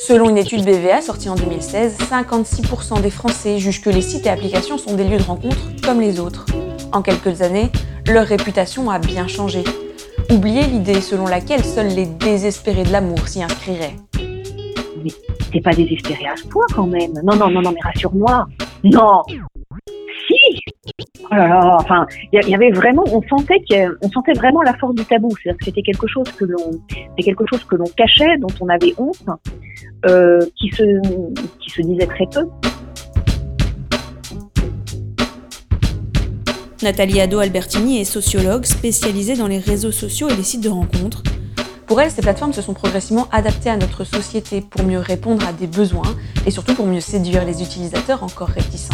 Selon 0.08 0.30
une 0.30 0.38
étude 0.38 0.64
BVA 0.64 1.02
sortie 1.02 1.28
en 1.28 1.36
2016, 1.36 1.98
56% 1.98 3.02
des 3.02 3.10
Français 3.10 3.60
jugent 3.60 3.82
que 3.82 3.90
les 3.90 4.02
sites 4.02 4.26
et 4.26 4.30
applications 4.30 4.78
sont 4.78 4.96
des 4.96 5.04
lieux 5.04 5.18
de 5.18 5.24
rencontre 5.24 5.58
comme 5.84 6.00
les 6.00 6.22
autres. 6.22 6.46
En 6.94 7.02
quelques 7.02 7.42
années, 7.42 7.70
leur 8.08 8.26
réputation 8.26 8.90
a 8.90 9.00
bien 9.00 9.28
changé. 9.28 9.66
Oubliez 10.32 10.64
l'idée 10.64 11.02
selon 11.02 11.28
laquelle 11.28 11.62
seuls 11.62 11.90
les 11.90 12.06
désespérés 12.06 12.86
de 12.86 12.92
l'amour 12.94 13.28
s'y 13.28 13.44
inscriraient. 13.44 13.98
Mais 15.04 15.12
t'es 15.52 15.60
pas 15.60 15.74
désespéré 15.74 16.26
à 16.26 16.38
ce 16.38 16.48
point 16.48 16.68
quand 16.74 16.88
même. 16.88 17.12
Non, 17.26 17.36
non, 17.36 17.50
non, 17.50 17.62
non, 17.62 17.74
mais 17.74 17.82
rassure-moi. 17.84 18.46
Non. 18.86 19.24
Oh 21.30 21.36
là 21.36 21.48
là, 21.48 21.78
enfin, 21.80 22.06
il 22.32 22.48
y, 22.48 22.56
avait 22.56 22.72
vraiment, 22.72 23.04
on 23.12 23.22
sentait 23.24 23.62
qu'on 23.70 24.10
sentait 24.10 24.34
vraiment 24.34 24.62
la 24.62 24.74
force 24.76 24.96
du 24.96 25.04
tabou. 25.04 25.30
C'est-à-dire 25.42 25.60
que 25.60 25.66
c'était 25.66 25.82
quelque 25.82 26.08
chose 26.08 26.32
que 26.32 26.46
l'on, 26.46 26.72
quelque 27.18 27.44
chose 27.50 27.64
que 27.66 27.76
l'on 27.76 27.88
cachait, 27.98 28.38
dont 28.38 28.48
on 28.62 28.70
avait 28.70 28.94
honte, 28.98 29.26
euh, 30.06 30.40
qui 30.56 30.70
se, 30.70 30.84
qui 31.60 31.70
se 31.70 31.82
disait 31.82 32.08
très 32.08 32.26
peu. 32.28 32.48
Nathalie 36.84 37.20
Ado-Albertini 37.20 38.00
est 38.00 38.06
sociologue 38.06 38.64
spécialisée 38.64 39.36
dans 39.36 39.48
les 39.48 39.58
réseaux 39.58 39.92
sociaux 39.92 40.30
et 40.30 40.36
les 40.36 40.44
sites 40.44 40.64
de 40.64 40.70
rencontres. 40.70 41.24
Pour 41.88 42.00
elle, 42.00 42.12
ces 42.12 42.22
plateformes 42.22 42.54
se 42.54 42.62
sont 42.62 42.74
progressivement 42.74 43.28
adaptées 43.32 43.70
à 43.70 43.78
notre 43.78 44.04
société 44.04 44.62
pour 44.62 44.84
mieux 44.84 45.00
répondre 45.00 45.46
à 45.48 45.54
des 45.54 45.68
besoins 45.68 46.16
et 46.46 46.52
surtout 46.52 46.76
pour 46.76 46.86
mieux 46.86 47.00
séduire 47.00 47.46
les 47.46 47.64
utilisateurs 47.64 48.24
encore 48.24 48.50
réticents. 48.50 48.94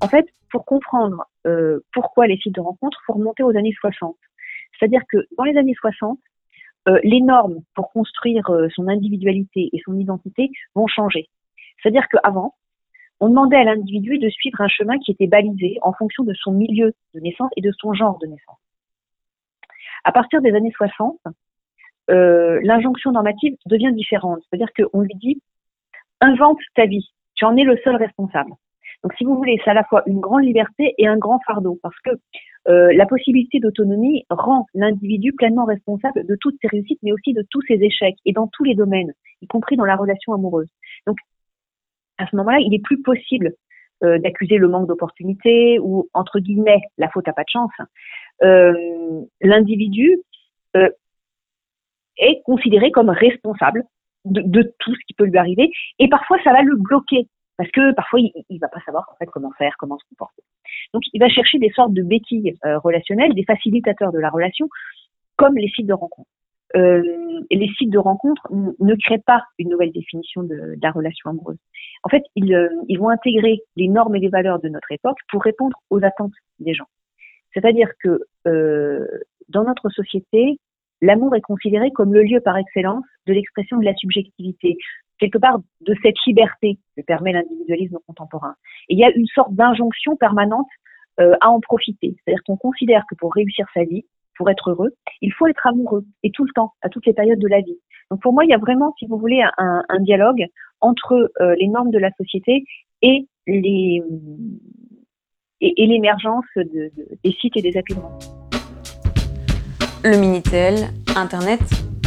En 0.00 0.08
fait, 0.08 0.26
pour 0.50 0.64
comprendre 0.64 1.26
euh, 1.46 1.80
pourquoi 1.92 2.26
les 2.26 2.36
sites 2.38 2.54
de 2.54 2.60
rencontres, 2.60 2.98
il 3.02 3.04
faut 3.06 3.12
remonter 3.14 3.42
aux 3.42 3.56
années 3.56 3.74
60. 3.78 4.16
C'est-à-dire 4.78 5.02
que 5.08 5.18
dans 5.36 5.44
les 5.44 5.56
années 5.56 5.74
60, 5.74 6.18
euh, 6.88 6.98
les 7.04 7.20
normes 7.20 7.60
pour 7.74 7.92
construire 7.92 8.48
euh, 8.50 8.68
son 8.74 8.88
individualité 8.88 9.68
et 9.72 9.80
son 9.84 9.98
identité 9.98 10.50
vont 10.74 10.86
changer. 10.86 11.28
C'est-à-dire 11.82 12.08
qu'avant, 12.08 12.54
on 13.20 13.28
demandait 13.28 13.58
à 13.58 13.64
l'individu 13.64 14.18
de 14.18 14.30
suivre 14.30 14.60
un 14.62 14.68
chemin 14.68 14.98
qui 14.98 15.12
était 15.12 15.26
balisé 15.26 15.78
en 15.82 15.92
fonction 15.92 16.24
de 16.24 16.32
son 16.34 16.52
milieu 16.52 16.94
de 17.14 17.20
naissance 17.20 17.50
et 17.56 17.60
de 17.60 17.70
son 17.78 17.92
genre 17.92 18.18
de 18.18 18.26
naissance. 18.26 18.58
À 20.04 20.12
partir 20.12 20.40
des 20.40 20.52
années 20.54 20.72
60, 20.74 21.18
euh, 22.10 22.60
l'injonction 22.62 23.12
normative 23.12 23.56
devient 23.66 23.92
différente. 23.92 24.40
C'est-à-dire 24.48 24.72
qu'on 24.74 25.00
lui 25.00 25.14
dit 25.16 25.42
invente 26.22 26.58
ta 26.74 26.86
vie, 26.86 27.10
tu 27.34 27.44
en 27.44 27.56
es 27.56 27.64
le 27.64 27.76
seul 27.84 27.96
responsable. 27.96 28.52
Donc, 29.02 29.14
si 29.14 29.24
vous 29.24 29.34
voulez, 29.34 29.58
c'est 29.64 29.70
à 29.70 29.74
la 29.74 29.84
fois 29.84 30.02
une 30.06 30.20
grande 30.20 30.44
liberté 30.44 30.94
et 30.98 31.06
un 31.06 31.16
grand 31.16 31.40
fardeau, 31.46 31.78
parce 31.82 31.98
que 32.00 32.10
euh, 32.68 32.92
la 32.92 33.06
possibilité 33.06 33.58
d'autonomie 33.58 34.26
rend 34.28 34.66
l'individu 34.74 35.32
pleinement 35.32 35.64
responsable 35.64 36.26
de 36.26 36.36
toutes 36.38 36.56
ses 36.60 36.68
réussites, 36.68 36.98
mais 37.02 37.12
aussi 37.12 37.32
de 37.32 37.44
tous 37.50 37.62
ses 37.62 37.82
échecs, 37.82 38.18
et 38.26 38.32
dans 38.32 38.48
tous 38.48 38.64
les 38.64 38.74
domaines, 38.74 39.12
y 39.40 39.46
compris 39.46 39.76
dans 39.76 39.86
la 39.86 39.96
relation 39.96 40.34
amoureuse. 40.34 40.68
Donc, 41.06 41.16
à 42.18 42.26
ce 42.26 42.36
moment-là, 42.36 42.58
il 42.60 42.74
est 42.74 42.82
plus 42.82 43.00
possible 43.00 43.54
euh, 44.02 44.18
d'accuser 44.18 44.56
le 44.56 44.68
manque 44.68 44.88
d'opportunités 44.88 45.78
ou, 45.78 46.08
entre 46.12 46.38
guillemets, 46.38 46.80
la 46.98 47.08
faute 47.08 47.28
à 47.28 47.32
pas 47.32 47.42
de 47.42 47.50
chance. 47.50 47.72
Euh, 48.42 48.74
L'individu 49.40 50.18
euh, 50.76 50.90
est 52.18 52.42
considéré 52.44 52.90
comme 52.90 53.10
responsable 53.10 53.84
de, 54.26 54.42
de, 54.42 54.74
tout 54.78 54.94
ce 54.94 55.00
qui 55.06 55.14
peut 55.14 55.24
lui 55.24 55.38
arriver, 55.38 55.70
et 55.98 56.08
parfois 56.08 56.38
ça 56.44 56.52
va 56.52 56.62
le 56.62 56.76
bloquer 56.76 57.26
parce 57.60 57.72
que 57.72 57.92
parfois 57.92 58.20
il, 58.20 58.32
il 58.48 58.58
va 58.58 58.68
pas 58.68 58.80
savoir 58.86 59.06
en 59.12 59.16
fait 59.16 59.26
comment 59.26 59.52
faire, 59.58 59.74
comment 59.78 59.98
se 59.98 60.04
comporter. 60.08 60.42
Donc 60.94 61.02
il 61.12 61.20
va 61.20 61.28
chercher 61.28 61.58
des 61.58 61.68
sortes 61.72 61.92
de 61.92 62.02
béquilles 62.02 62.56
euh, 62.64 62.78
relationnelles, 62.78 63.34
des 63.34 63.44
facilitateurs 63.44 64.12
de 64.12 64.18
la 64.18 64.30
relation, 64.30 64.66
comme 65.36 65.58
les 65.58 65.68
sites 65.68 65.86
de 65.86 65.92
rencontre. 65.92 66.30
euh, 66.74 67.02
les 67.50 67.68
sites 67.76 67.90
de 67.90 67.98
rencontres 67.98 68.48
ne 68.50 68.94
créent 68.94 69.22
pas 69.26 69.44
une 69.58 69.68
nouvelle 69.68 69.92
définition 69.92 70.42
de, 70.42 70.74
la 70.80 70.90
relation 70.90 71.28
amoureuse. 71.28 71.58
En 72.02 72.08
fait, 72.08 72.22
ils, 72.34 72.54
euh, 72.54 72.70
ils 72.88 72.98
vont 72.98 73.10
intégrer 73.10 73.58
les 73.76 73.88
normes 73.88 74.16
et 74.16 74.20
les 74.20 74.30
valeurs 74.30 74.60
de 74.60 74.70
notre 74.70 74.90
époque 74.90 75.18
pour 75.30 75.42
répondre 75.42 75.76
aux 75.90 76.02
attentes 76.02 76.32
des 76.60 76.72
gens. 76.72 76.88
C'est-à-dire 77.52 77.90
que 78.02 78.22
dans 79.50 79.64
notre 79.64 79.90
société, 79.90 80.56
l'amour 81.02 81.36
est 81.36 81.42
considéré 81.42 81.90
comme 81.90 82.14
le 82.14 82.22
lieu 82.22 82.40
par 82.40 82.56
excellence 82.56 83.04
de 83.26 83.34
l'expression 83.34 83.76
de 83.76 83.84
la 83.84 83.94
subjectivité, 83.96 84.78
quelque 85.20 85.38
part 85.38 85.58
de 85.82 85.94
cette 86.02 86.16
liberté 86.26 86.78
que 86.96 87.02
permet 87.02 87.32
l'individualisme 87.32 87.98
contemporain. 88.06 88.54
Et 88.88 88.94
il 88.94 88.98
y 88.98 89.04
a 89.04 89.10
une 89.14 89.26
sorte 89.26 89.54
d'injonction 89.54 90.16
permanente 90.16 90.66
euh, 91.20 91.34
à 91.40 91.50
en 91.50 91.60
profiter. 91.60 92.16
C'est-à-dire 92.16 92.42
qu'on 92.44 92.56
considère 92.56 93.04
que 93.08 93.14
pour 93.14 93.32
réussir 93.32 93.66
sa 93.74 93.84
vie, 93.84 94.04
pour 94.36 94.50
être 94.50 94.70
heureux, 94.70 94.90
il 95.20 95.32
faut 95.32 95.46
être 95.46 95.66
amoureux, 95.66 96.04
et 96.22 96.30
tout 96.30 96.44
le 96.44 96.52
temps, 96.54 96.72
à 96.80 96.88
toutes 96.88 97.06
les 97.06 97.12
périodes 97.12 97.38
de 97.38 97.48
la 97.48 97.60
vie. 97.60 97.78
Donc 98.10 98.22
pour 98.22 98.32
moi, 98.32 98.44
il 98.44 98.48
y 98.48 98.54
a 98.54 98.58
vraiment, 98.58 98.94
si 98.98 99.06
vous 99.06 99.18
voulez, 99.18 99.42
un, 99.58 100.00
dialogue 100.00 100.46
entre 100.80 101.30
euh, 101.40 101.54
les 101.60 101.68
normes 101.68 101.90
de 101.90 101.98
la 101.98 102.10
société 102.12 102.64
et 103.02 103.26
et 105.60 105.86
l'émergence 105.86 106.44
de, 106.56 106.62
de, 106.62 106.92
des 107.22 107.32
sites 107.32 107.56
et 107.56 107.62
des 107.62 107.72
rencontre. 107.78 108.30
Le 110.02 110.16
Minitel, 110.16 110.88
Internet 111.16 111.60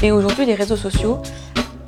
et 0.03 0.11
aujourd'hui 0.11 0.45
les 0.45 0.55
réseaux 0.55 0.75
sociaux, 0.75 1.17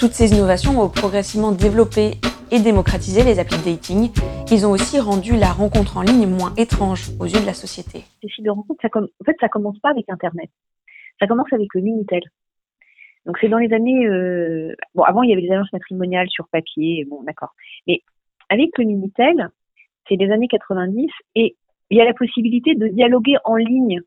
toutes 0.05 0.13
ces 0.13 0.37
innovations 0.37 0.79
ont 0.79 0.87
progressivement 0.87 1.51
développé 1.51 2.11
et 2.51 2.59
démocratisé 2.59 3.23
les 3.23 3.39
applis 3.39 3.57
de 3.57 3.71
dating. 3.71 4.11
Ils 4.51 4.63
ont 4.67 4.69
aussi 4.69 4.99
rendu 4.99 5.31
la 5.35 5.47
rencontre 5.47 5.97
en 5.97 6.03
ligne 6.03 6.27
moins 6.27 6.53
étrange 6.57 7.09
aux 7.19 7.25
yeux 7.25 7.41
de 7.41 7.45
la 7.47 7.55
société. 7.55 8.03
Les 8.21 8.29
sites 8.29 8.45
de 8.45 8.51
rencontre, 8.51 8.85
en 8.85 9.23
fait, 9.25 9.35
ça 9.39 9.49
commence 9.49 9.79
pas 9.79 9.89
avec 9.89 10.05
Internet. 10.07 10.51
Ça 11.19 11.25
commence 11.25 11.51
avec 11.51 11.69
le 11.73 11.81
Minitel. 11.81 12.21
Donc 13.25 13.39
c'est 13.41 13.47
dans 13.49 13.57
les 13.57 13.73
années, 13.73 14.05
euh... 14.05 14.75
bon 14.93 15.01
avant 15.01 15.23
il 15.23 15.31
y 15.31 15.33
avait 15.33 15.41
des 15.41 15.49
agences 15.49 15.73
matrimoniales 15.73 16.29
sur 16.29 16.47
papier, 16.49 17.03
bon 17.09 17.23
d'accord, 17.23 17.55
mais 17.87 18.01
avec 18.49 18.77
le 18.77 18.85
Minitel, 18.85 19.49
c'est 20.07 20.17
des 20.17 20.29
années 20.29 20.47
90 20.47 21.07
et 21.33 21.55
il 21.89 21.97
y 21.97 22.01
a 22.01 22.05
la 22.05 22.13
possibilité 22.13 22.75
de 22.75 22.87
dialoguer 22.89 23.37
en 23.43 23.55
ligne 23.55 24.01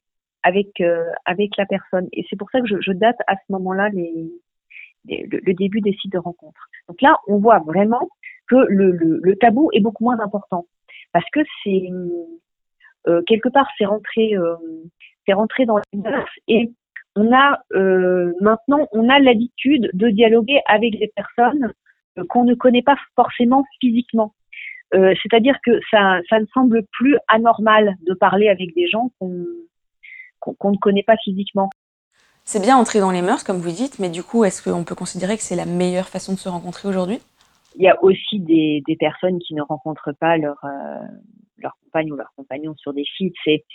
avec 0.45 0.81
euh, 0.81 1.07
avec 1.25 1.57
la 1.57 1.67
personne 1.67 2.07
et 2.13 2.25
c'est 2.31 2.37
pour 2.37 2.49
ça 2.53 2.61
que 2.61 2.69
je, 2.69 2.77
je 2.81 2.93
date 2.93 3.17
à 3.27 3.35
ce 3.35 3.51
moment-là 3.53 3.89
les, 3.89 4.13
les- 4.15 4.33
le, 5.07 5.41
le 5.43 5.55
début 5.55 5.81
des 5.81 5.93
sites 5.95 6.13
de 6.13 6.19
rencontres. 6.19 6.69
Donc 6.89 7.01
là 7.03 7.17
on 7.27 7.39
voit 7.39 7.61
vraiment 7.61 8.09
que 8.49 8.57
le, 8.69 8.91
le, 8.93 9.21
le 9.23 9.37
tabou 9.37 9.71
est 9.73 9.81
beaucoup 9.81 10.05
moins 10.05 10.21
important 10.21 10.67
parce 11.13 11.29
que 11.33 11.41
c'est 11.63 11.89
euh, 13.07 13.23
quelque 13.27 13.49
part 13.49 13.69
c'est 13.79 13.87
rentré 13.87 14.35
euh, 14.37 14.57
c'est 15.27 15.33
rentré 15.35 15.67
dans 15.67 15.79
les 15.79 15.99
mœurs 15.99 16.31
et 16.49 16.71
on 17.17 17.33
a 17.33 17.61
euh, 17.75 18.33
maintenant 18.41 18.87
on 18.93 19.09
a 19.09 19.19
l'habitude 19.19 19.91
de 19.93 20.09
dialoguer 20.09 20.61
avec 20.67 20.99
des 20.99 21.11
personnes 21.15 21.73
euh, 22.19 22.25
qu'on 22.29 22.45
ne 22.45 22.55
connaît 22.55 22.83
pas 22.83 22.97
forcément 23.17 23.65
physiquement. 23.81 24.35
Euh, 24.95 25.15
C'est-à-dire 25.23 25.59
que 25.65 25.81
ça, 25.91 26.21
ça 26.31 26.41
ne 26.41 26.47
semble 26.55 26.83
plus 26.93 27.17
anormal 27.29 27.97
de 28.07 28.15
parler 28.15 28.49
avec 28.49 28.75
des 28.75 28.89
gens 28.89 29.11
qu'on 29.19 29.45
qu'on 30.41 30.71
ne 30.71 30.79
connaît 30.79 31.03
pas 31.03 31.17
physiquement. 31.25 31.69
C'est 32.51 32.63
bien 32.63 32.79
entré 32.79 32.99
dans 32.99 33.11
les 33.11 33.21
mœurs, 33.21 33.45
comme 33.45 33.59
vous 33.59 33.73
dites, 33.73 33.99
mais 33.99 34.09
du 34.09 34.23
coup, 34.23 34.43
est-ce 34.43 34.65
qu'on 34.65 34.83
peut 34.83 34.95
considérer 34.95 35.37
que 35.37 35.43
c'est 35.43 35.55
la 35.55 35.67
meilleure 35.67 36.09
façon 36.09 36.33
de 36.33 36.39
se 36.39 36.49
rencontrer 36.49 36.89
aujourd'hui? 36.89 37.19
Il 37.77 37.83
y 37.83 37.89
a 37.89 38.03
aussi 38.03 38.41
des, 38.41 38.83
personnes 38.99 39.39
qui 39.39 39.53
ne 39.53 39.61
rencontrent 39.61 40.13
pas 40.19 40.39
leur, 40.39 40.57
euh, 40.65 40.97
leur 41.59 41.77
compagne 41.85 42.11
ou 42.11 42.17
leur 42.17 42.33
compagnon 42.37 42.75
sur 42.79 42.95
des 42.95 43.05
sites. 43.19 43.35
C'est, 43.45 43.67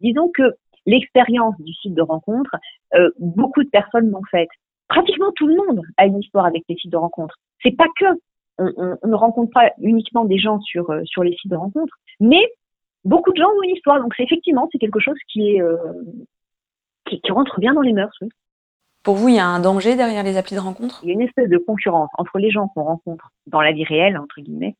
disons 0.00 0.30
que 0.34 0.54
l'expérience 0.86 1.56
du 1.58 1.74
site 1.74 1.92
de 1.92 2.00
rencontre, 2.00 2.56
euh, 2.94 3.10
beaucoup 3.18 3.62
de 3.62 3.68
personnes 3.68 4.08
l'ont 4.08 4.24
faite. 4.30 4.48
Pratiquement 4.88 5.32
tout 5.36 5.46
le 5.46 5.56
monde 5.56 5.82
a 5.98 6.06
une 6.06 6.20
histoire 6.20 6.46
avec 6.46 6.62
les 6.70 6.76
sites 6.76 6.90
de 6.90 6.96
rencontre. 6.96 7.36
C'est 7.62 7.76
pas 7.76 7.88
que 8.00 8.06
on, 8.56 8.96
ne 9.06 9.14
rencontre 9.14 9.52
pas 9.52 9.72
uniquement 9.82 10.24
des 10.24 10.38
gens 10.38 10.58
sur 10.62 10.88
euh, 10.88 11.02
sur 11.04 11.22
les 11.22 11.36
sites 11.36 11.50
de 11.50 11.56
rencontre, 11.56 11.98
mais 12.18 12.50
beaucoup 13.04 13.32
de 13.32 13.36
gens 13.36 13.50
ont 13.50 13.62
une 13.62 13.76
histoire. 13.76 14.00
Donc 14.00 14.14
c'est 14.16 14.22
effectivement 14.22 14.70
c'est 14.72 14.78
quelque 14.78 15.00
chose 15.00 15.18
qui 15.30 15.50
est 15.50 15.60
qui, 17.06 17.20
qui 17.20 17.32
rentre 17.32 17.60
bien 17.60 17.74
dans 17.74 17.82
les 17.82 17.92
mœurs. 17.92 18.16
Oui. 18.20 18.28
Pour 19.02 19.16
vous, 19.16 19.28
il 19.28 19.34
y 19.34 19.38
a 19.38 19.46
un 19.46 19.60
danger 19.60 19.96
derrière 19.96 20.22
les 20.22 20.38
applis 20.38 20.56
de 20.56 20.60
rencontre? 20.60 21.00
Il 21.02 21.08
y 21.08 21.12
a 21.12 21.14
une 21.14 21.20
espèce 21.20 21.50
de 21.50 21.58
concurrence 21.58 22.08
entre 22.16 22.38
les 22.38 22.50
gens 22.50 22.68
qu'on 22.68 22.84
rencontre 22.84 23.30
dans 23.46 23.60
la 23.60 23.72
vie 23.72 23.84
réelle, 23.84 24.16
entre 24.16 24.40
guillemets, 24.40 24.76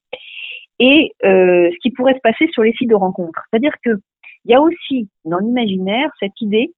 et 0.78 1.12
euh, 1.24 1.70
ce 1.70 1.78
qui 1.80 1.90
pourrait 1.90 2.14
se 2.14 2.20
passer 2.20 2.48
sur 2.52 2.62
les 2.62 2.72
sites 2.72 2.88
de 2.88 2.94
rencontre. 2.94 3.42
C'est-à-dire 3.50 3.74
que 3.84 4.00
il 4.46 4.52
y 4.52 4.54
a 4.54 4.60
aussi 4.60 5.08
dans 5.24 5.38
l'imaginaire 5.38 6.10
cette 6.20 6.40
idée 6.40 6.72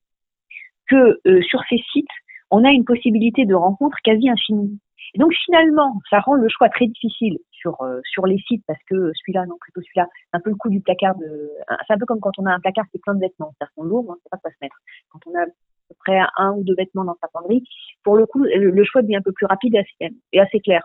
que 0.89 1.21
euh, 1.27 1.43
sur 1.43 1.61
ces 1.69 1.83
sites, 1.93 2.07
on 2.51 2.65
a 2.65 2.71
une 2.71 2.85
possibilité 2.85 3.45
de 3.45 3.55
rencontre 3.55 3.97
quasi 4.03 4.29
infinie. 4.29 4.79
Et 5.15 5.19
donc 5.19 5.33
finalement, 5.45 6.01
ça 6.11 6.21
rend 6.21 6.35
le 6.35 6.49
choix 6.49 6.69
très 6.69 6.87
difficile 6.87 7.39
sur 7.67 7.83
euh, 7.83 8.01
sur 8.05 8.27
les 8.27 8.39
sites 8.39 8.63
parce 8.67 8.83
que 8.89 9.13
celui-là, 9.15 9.47
non 9.47 9.57
plutôt 9.61 9.81
celui-là, 9.81 10.07
c'est 10.13 10.37
un 10.37 10.41
peu 10.41 10.51
le 10.51 10.57
coup 10.57 10.71
du 10.71 10.81
placard. 10.81 11.15
C'est 11.87 11.93
un 11.93 11.99
peu 11.99 12.07
comme 12.07 12.21
quand 12.21 12.39
on 12.39 12.47
a 12.47 12.53
un 12.53 12.61
placard 12.61 12.85
qui 12.91 12.99
est 12.99 13.01
plein 13.01 13.15
de 13.15 13.21
vêtements, 13.21 13.53
c'est-à-dire 13.53 13.73
qu'on 13.75 13.85
l'ouvre, 13.85 14.11
on 14.11 14.13
ne 14.13 14.19
sait 14.19 14.29
pas 14.31 14.39
quoi 14.39 14.51
se 14.51 14.57
mettre. 14.61 14.77
Quand 15.11 15.21
on 15.27 15.35
a 15.35 15.43
à 15.43 15.47
peu 15.47 15.95
près 15.99 16.21
un 16.39 16.53
ou 16.53 16.65
deux 16.65 16.75
vêtements 16.75 17.05
dans 17.05 17.17
sa 17.21 17.29
penderie, 17.29 17.65
pour 18.03 18.17
le 18.17 18.27
coup, 18.27 18.43
le, 18.43 18.85
choix 18.85 19.03
devient 19.03 19.17
un 19.17 19.23
peu 19.23 19.33
plus 19.33 19.47
rapide 19.47 19.75
et 19.75 19.79
assez, 19.79 20.15
et 20.33 20.41
assez 20.41 20.61
clair. 20.61 20.83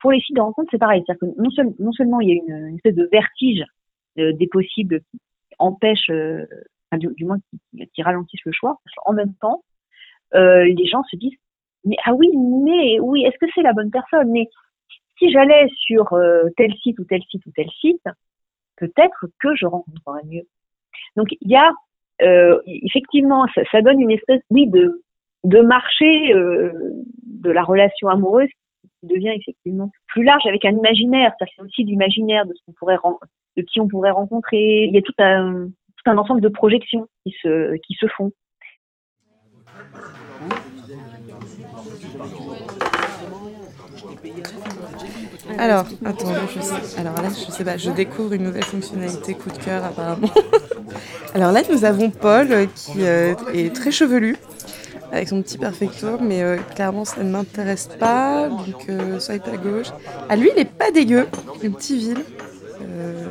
Pour 0.00 0.12
les 0.12 0.20
sites 0.20 0.36
de 0.36 0.40
rencontre, 0.40 0.68
c'est 0.70 0.78
pareil, 0.78 1.02
c'est-à-dire 1.06 1.28
que 1.28 1.40
non, 1.40 1.50
seul- 1.50 1.74
non 1.78 1.92
seulement 1.92 2.20
il 2.20 2.28
y 2.28 2.32
a 2.32 2.34
une, 2.34 2.76
espèce 2.76 2.94
de 2.94 3.08
vertige 3.10 3.64
euh, 4.18 4.32
des 4.34 4.46
possibles 4.46 5.00
qui 5.00 5.18
empêche, 5.58 6.10
euh, 6.10 6.46
du, 6.92 7.24
moins 7.24 7.38
qui, 7.50 7.88
qui 7.88 8.02
ralentissent 8.02 8.44
le 8.44 8.52
choix, 8.52 8.78
qu'en 9.04 9.12
même 9.12 9.34
temps, 9.40 9.62
les 10.32 10.86
gens 10.86 11.02
se 11.04 11.16
disent 11.16 11.38
mais 11.84 11.96
ah 12.04 12.14
oui, 12.14 12.30
mais 12.34 12.98
oui, 13.00 13.24
est-ce 13.24 13.38
que 13.38 13.46
c'est 13.54 13.62
la 13.62 13.72
bonne 13.72 13.90
personne? 13.90 14.32
Si 15.24 15.32
j'allais 15.32 15.68
sur 15.76 16.12
euh, 16.12 16.44
tel 16.56 16.72
site 16.82 16.98
ou 16.98 17.04
tel 17.04 17.22
site 17.30 17.44
ou 17.46 17.50
tel 17.54 17.68
site, 17.80 18.04
peut-être 18.76 19.26
que 19.40 19.54
je 19.54 19.66
rencontrerais 19.66 20.24
mieux. 20.26 20.46
Donc 21.16 21.28
il 21.40 21.50
y 21.50 21.56
a 21.56 21.72
euh, 22.22 22.60
effectivement, 22.66 23.46
ça, 23.72 23.82
donne 23.82 24.00
une 24.00 24.10
espèce, 24.10 24.40
oui, 24.50 24.68
de 24.68 25.60
marché 25.60 26.32
euh, 26.32 26.72
de 27.26 27.50
la 27.50 27.62
relation 27.62 28.08
amoureuse 28.08 28.48
qui 29.00 29.06
devient 29.06 29.34
effectivement 29.34 29.90
plus 30.08 30.22
large 30.22 30.46
avec 30.46 30.64
un 30.64 30.70
imaginaire. 30.70 31.32
Ça 31.38 31.46
fait 31.46 31.62
aussi 31.62 31.84
l'imaginaire 31.84 32.46
de 32.46 32.52
qui 32.52 33.80
on 33.80 33.88
pourrait 33.88 34.10
rencontrer. 34.10 34.84
Il 34.84 34.94
y 34.94 34.98
a 34.98 35.02
tout 35.02 35.14
un 35.18 36.18
ensemble 36.18 36.40
de 36.40 36.48
projections 36.48 37.08
qui 37.24 37.34
se 37.40 38.06
font. 38.16 38.30
Alors, 45.58 45.86
attends, 46.04 46.32
je 46.54 46.60
sais, 46.60 46.98
alors 46.98 47.14
là, 47.20 47.28
je 47.28 47.52
sais 47.52 47.64
pas, 47.64 47.76
je 47.76 47.90
découvre 47.90 48.32
une 48.32 48.44
nouvelle 48.44 48.64
fonctionnalité 48.64 49.34
coup 49.34 49.50
de 49.50 49.58
cœur 49.58 49.84
apparemment. 49.84 50.30
alors 51.34 51.52
là, 51.52 51.62
nous 51.70 51.84
avons 51.84 52.10
Paul 52.10 52.50
euh, 52.50 52.66
qui 52.74 53.04
euh, 53.04 53.34
est 53.52 53.74
très 53.74 53.90
chevelu 53.90 54.36
avec 55.14 55.28
son 55.28 55.42
petit 55.42 55.58
perfecto, 55.58 56.18
mais 56.20 56.42
euh, 56.42 56.56
clairement 56.74 57.04
ça 57.04 57.22
ne 57.22 57.30
m'intéresse 57.30 57.88
pas, 58.00 58.48
donc 58.48 58.88
euh, 58.88 59.20
swipe 59.20 59.46
à 59.46 59.56
gauche. 59.56 59.88
Ah 60.28 60.34
lui, 60.34 60.50
il 60.54 60.60
est 60.60 60.64
pas 60.64 60.90
dégueu, 60.90 61.28
le 61.62 61.70
petit 61.70 61.96
ville. 61.96 62.24
Euh, 62.94 63.26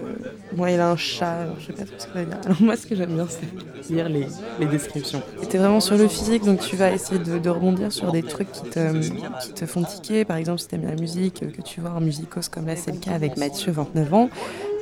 moi, 0.56 0.72
il 0.72 0.80
a 0.80 0.90
un 0.90 0.98
chat, 0.98 1.42
alors 1.42 1.56
je 1.60 1.68
sais 1.68 1.74
pas 1.74 1.86
trop 1.86 1.96
ce 1.98 2.08
qu'il 2.08 2.26
dire. 2.26 2.38
Alors 2.46 2.62
moi, 2.62 2.76
ce 2.76 2.86
que 2.86 2.96
j'aime 2.96 3.14
bien, 3.14 3.28
c'est 3.30 3.94
lire 3.94 4.10
les, 4.10 4.28
descriptions. 4.66 5.22
Et 5.42 5.46
t'es 5.46 5.58
vraiment 5.58 5.80
sur 5.80 5.98
le 5.98 6.08
physique, 6.08 6.44
donc 6.44 6.60
tu 6.60 6.76
vas 6.76 6.92
essayer 6.92 7.20
de, 7.20 7.50
rebondir 7.50 7.92
sur 7.92 8.12
des 8.12 8.24
trucs 8.24 8.52
qui 8.52 8.64
te, 8.64 9.00
qui 9.00 9.54
te 9.54 9.66
font 9.66 9.84
tiquer. 9.84 10.26
Par 10.26 10.38
exemple, 10.38 10.60
si 10.60 10.68
t'aimes 10.68 10.86
la 10.88 10.96
musique, 10.96 11.44
euh, 11.44 11.52
que 11.52 11.62
tu 11.62 11.82
vois 11.82 11.92
un 11.92 12.00
musicos 12.00 12.50
comme 12.50 12.68
là, 12.68 12.76
c'est 12.76 12.92
le 12.92 13.00
cas 13.00 13.12
avec 13.12 13.38
Mathieu, 13.38 13.72
29 13.72 14.14
ans. 14.14 14.30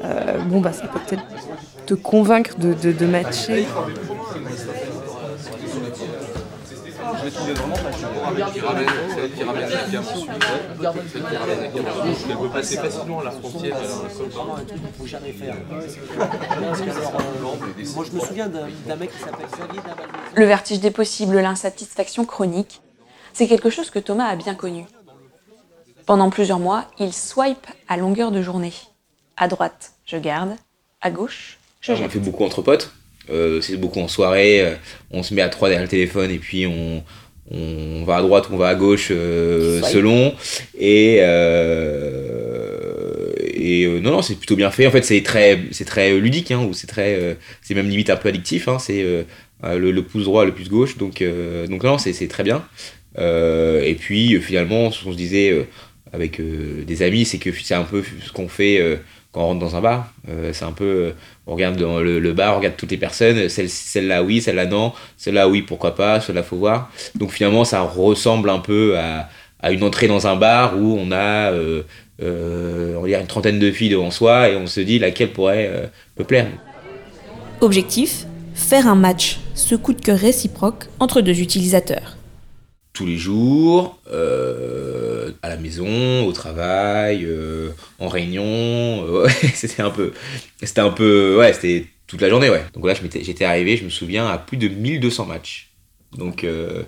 euh, 0.04 0.39
bon, 0.46 0.62
bah 0.62 0.74
ça 0.74 0.88
peut 0.88 1.00
peut-être 1.08 1.24
te 1.86 1.94
convaincre 1.94 2.58
de 2.58 3.06
matcher. 3.06 3.67
Je 7.21 7.25
l'ai 7.25 7.31
trouvé 7.31 7.53
vraiment 7.53 7.75
passionnant. 7.75 8.51
Qui 8.51 8.60
ramène, 8.62 8.88
celle 9.15 9.31
qui 9.31 9.43
ramène 9.43 9.69
la 9.69 9.99
ensuite, 9.99 10.31
celle 11.13 11.23
qui 11.23 11.38
ramène 11.38 11.60
la 11.62 11.91
ensuite. 11.91 12.25
Elle 12.29 12.38
peut 12.38 12.49
passer 12.49 12.77
facilement 12.77 13.21
la 13.21 13.31
frontière 13.31 13.77
un 13.77 14.17
col. 14.17 14.27
vraiment 14.29 14.55
un 14.55 14.63
truc 14.63 14.81
qu'il 14.81 14.93
faut 14.97 15.07
jamais 15.07 15.31
faire. 15.31 15.55
Moi, 17.95 18.05
je 18.05 18.12
me 18.15 18.19
souviens 18.19 18.47
d'un 18.47 18.95
mec 18.95 19.12
qui 19.12 19.19
s'appelle 19.19 19.45
Xavier. 19.47 19.81
Le 20.36 20.45
vertige 20.45 20.79
des 20.79 20.91
possibles, 20.91 21.39
l'insatisfaction 21.39 22.25
chronique, 22.25 22.81
c'est 23.34 23.47
quelque 23.47 23.69
chose 23.69 23.89
que 23.91 23.99
Thomas 23.99 24.25
a 24.25 24.36
bien 24.36 24.55
connu. 24.55 24.86
Pendant 26.05 26.29
plusieurs 26.29 26.60
mois, 26.60 26.86
il 26.99 27.13
swipe 27.13 27.67
à 27.88 27.97
longueur 27.97 28.31
de 28.31 28.41
journée. 28.41 28.73
À 29.38 29.47
droite, 29.47 29.93
je 30.05 30.17
garde. 30.17 30.55
À 31.01 31.12
gauche, 31.12 31.57
je 31.79 31.93
On 31.93 31.95
jette. 31.95 32.12
fait 32.12 32.19
beaucoup 32.19 32.43
entre 32.43 32.62
potes. 32.62 32.91
Euh, 33.29 33.62
c'est 33.62 33.77
beaucoup 33.77 33.99
en 33.99 34.07
soirée. 34.07 34.62
euh, 34.62 34.75
on 35.12 35.23
se 35.23 35.34
met 35.34 35.41
à 35.41 35.49
trois 35.49 35.69
derrière 35.69 35.84
le 35.86 35.89
téléphone 35.89 36.31
et 36.31 36.39
puis 36.39 36.65
on, 36.65 37.03
on 37.51 38.03
va 38.03 38.17
à 38.17 38.21
droite 38.21 38.49
ou 38.49 38.55
on 38.55 38.57
va 38.57 38.69
à 38.69 38.75
gauche 38.75 39.10
euh, 39.12 39.81
selon. 39.84 40.34
Et, 40.77 41.17
et 43.53 43.88
non, 44.01 44.12
non, 44.12 44.21
c'est 44.21 44.36
plutôt 44.36 44.55
bien 44.55 44.71
fait. 44.71 44.88
En 44.88 44.91
fait, 44.91 45.03
c'est 45.03 45.21
très, 45.21 45.60
c'est 45.71 45.86
très 45.86 46.17
ludique 46.17 46.51
hein, 46.51 46.65
ou 46.67 46.73
c'est 46.73 46.88
très, 46.88 47.38
c'est 47.62 47.75
même 47.75 47.89
limite 47.89 48.10
un 48.10 48.15
peu 48.15 48.29
addictif. 48.29 48.67
Hein, 48.67 48.79
c'est 48.79 49.03
le, 49.63 49.91
le 49.91 50.03
pouce 50.03 50.23
droit, 50.23 50.45
le 50.45 50.53
pouce 50.53 50.69
gauche. 50.69 50.97
Donc, 50.97 51.23
donc 51.69 51.84
non, 51.84 51.97
c'est 51.97 52.27
très 52.27 52.43
bien. 52.43 52.65
Et 53.17 53.95
puis 53.99 54.41
finalement, 54.41 54.91
ce 54.91 55.03
qu'on 55.03 55.12
se 55.12 55.17
disait 55.17 55.67
avec 56.13 56.41
des 56.41 57.01
amis, 57.03 57.25
c'est 57.25 57.38
que 57.38 57.51
c'est 57.51 57.75
un 57.75 57.84
peu 57.84 58.03
ce 58.25 58.31
qu'on 58.31 58.47
fait 58.47 58.99
quand 59.32 59.41
on 59.41 59.46
rentre 59.48 59.60
dans 59.60 59.76
un 59.76 59.82
bar. 59.82 60.12
Euh, 60.30 60.52
c'est 60.54 60.65
un 60.65 60.72
peu, 60.72 60.84
euh, 60.86 61.12
on 61.48 61.54
regarde 61.54 61.80
le, 61.80 62.20
le 62.20 62.34
bar, 62.34 62.54
on 62.56 62.58
regarde 62.58 62.76
toutes 62.78 62.91
les 62.91 62.98
personnes, 62.98 63.50
celle- 63.50 63.70
celle-là 63.70 64.24
oui, 64.24 64.41
celle-là 64.41 64.65
non, 64.65 64.94
celle-là 65.17 65.48
oui, 65.48 65.62
pourquoi 65.62 65.96
pas, 65.96 66.20
celle-là 66.22 66.44
faut 66.44 66.58
voir. 66.58 66.91
Donc 67.15 67.32
finalement, 67.32 67.63
ça 67.65 67.82
ressemble 67.82 68.50
un 68.50 68.60
peu 68.60 68.98
à, 68.98 69.30
à 69.62 69.72
une 69.72 69.84
entrée 69.84 70.08
dans 70.08 70.28
un 70.28 70.36
bar 70.36 70.78
où 70.78 70.98
on 71.00 71.12
a 71.12 71.52
euh, 71.52 71.84
euh, 72.22 72.96
on 73.00 73.06
dire 73.06 73.20
une 73.20 73.28
trentaine 73.28 73.58
de 73.58 73.72
filles 73.72 73.89
devant 73.89 74.12
soi 74.12 74.50
et 74.50 74.56
on 74.56 74.67
se 74.67 74.80
dit 74.82 75.00
laquelle 75.00 75.32
pourrait 75.32 75.70
euh, 75.72 75.86
me 76.20 76.24
plaire. 76.24 76.48
Objectif 77.62 78.26
faire 78.54 78.88
un 78.88 78.96
match, 78.96 79.39
ce 79.56 79.76
coup 79.76 79.94
de 79.94 80.02
cœur 80.02 80.20
réciproque 80.20 80.86
entre 81.00 81.22
deux 81.22 81.39
utilisateurs. 81.39 82.17
Tous 82.93 83.06
les 83.06 83.17
jours, 83.17 83.97
euh, 84.12 85.32
à 85.41 85.49
la 85.49 85.58
maison, 85.58 86.25
au 86.25 86.32
travail, 86.34 87.23
euh, 87.25 87.69
en 87.99 88.08
réunion. 88.08 88.43
euh, 88.45 89.27
c'était 89.54 89.82
un 89.82 89.89
peu, 89.91 90.12
c'était 90.62 90.82
un 90.82 90.89
peu, 90.89 91.38
ouais, 91.38 91.54
c'était 91.54 91.86
toute 92.08 92.21
la 92.21 92.30
journée, 92.30 92.49
ouais. 92.49 92.63
Donc 92.73 92.86
là, 92.86 92.93
j'étais 93.21 93.45
arrivé, 93.45 93.77
je 93.77 93.86
me 93.86 93.89
souviens, 93.89 94.27
à 94.27 94.38
plus 94.38 94.58
de 94.58 94.67
1200 94.67 95.25
matchs. 95.25 95.69
Donc, 96.17 96.43
euh, 96.43 96.84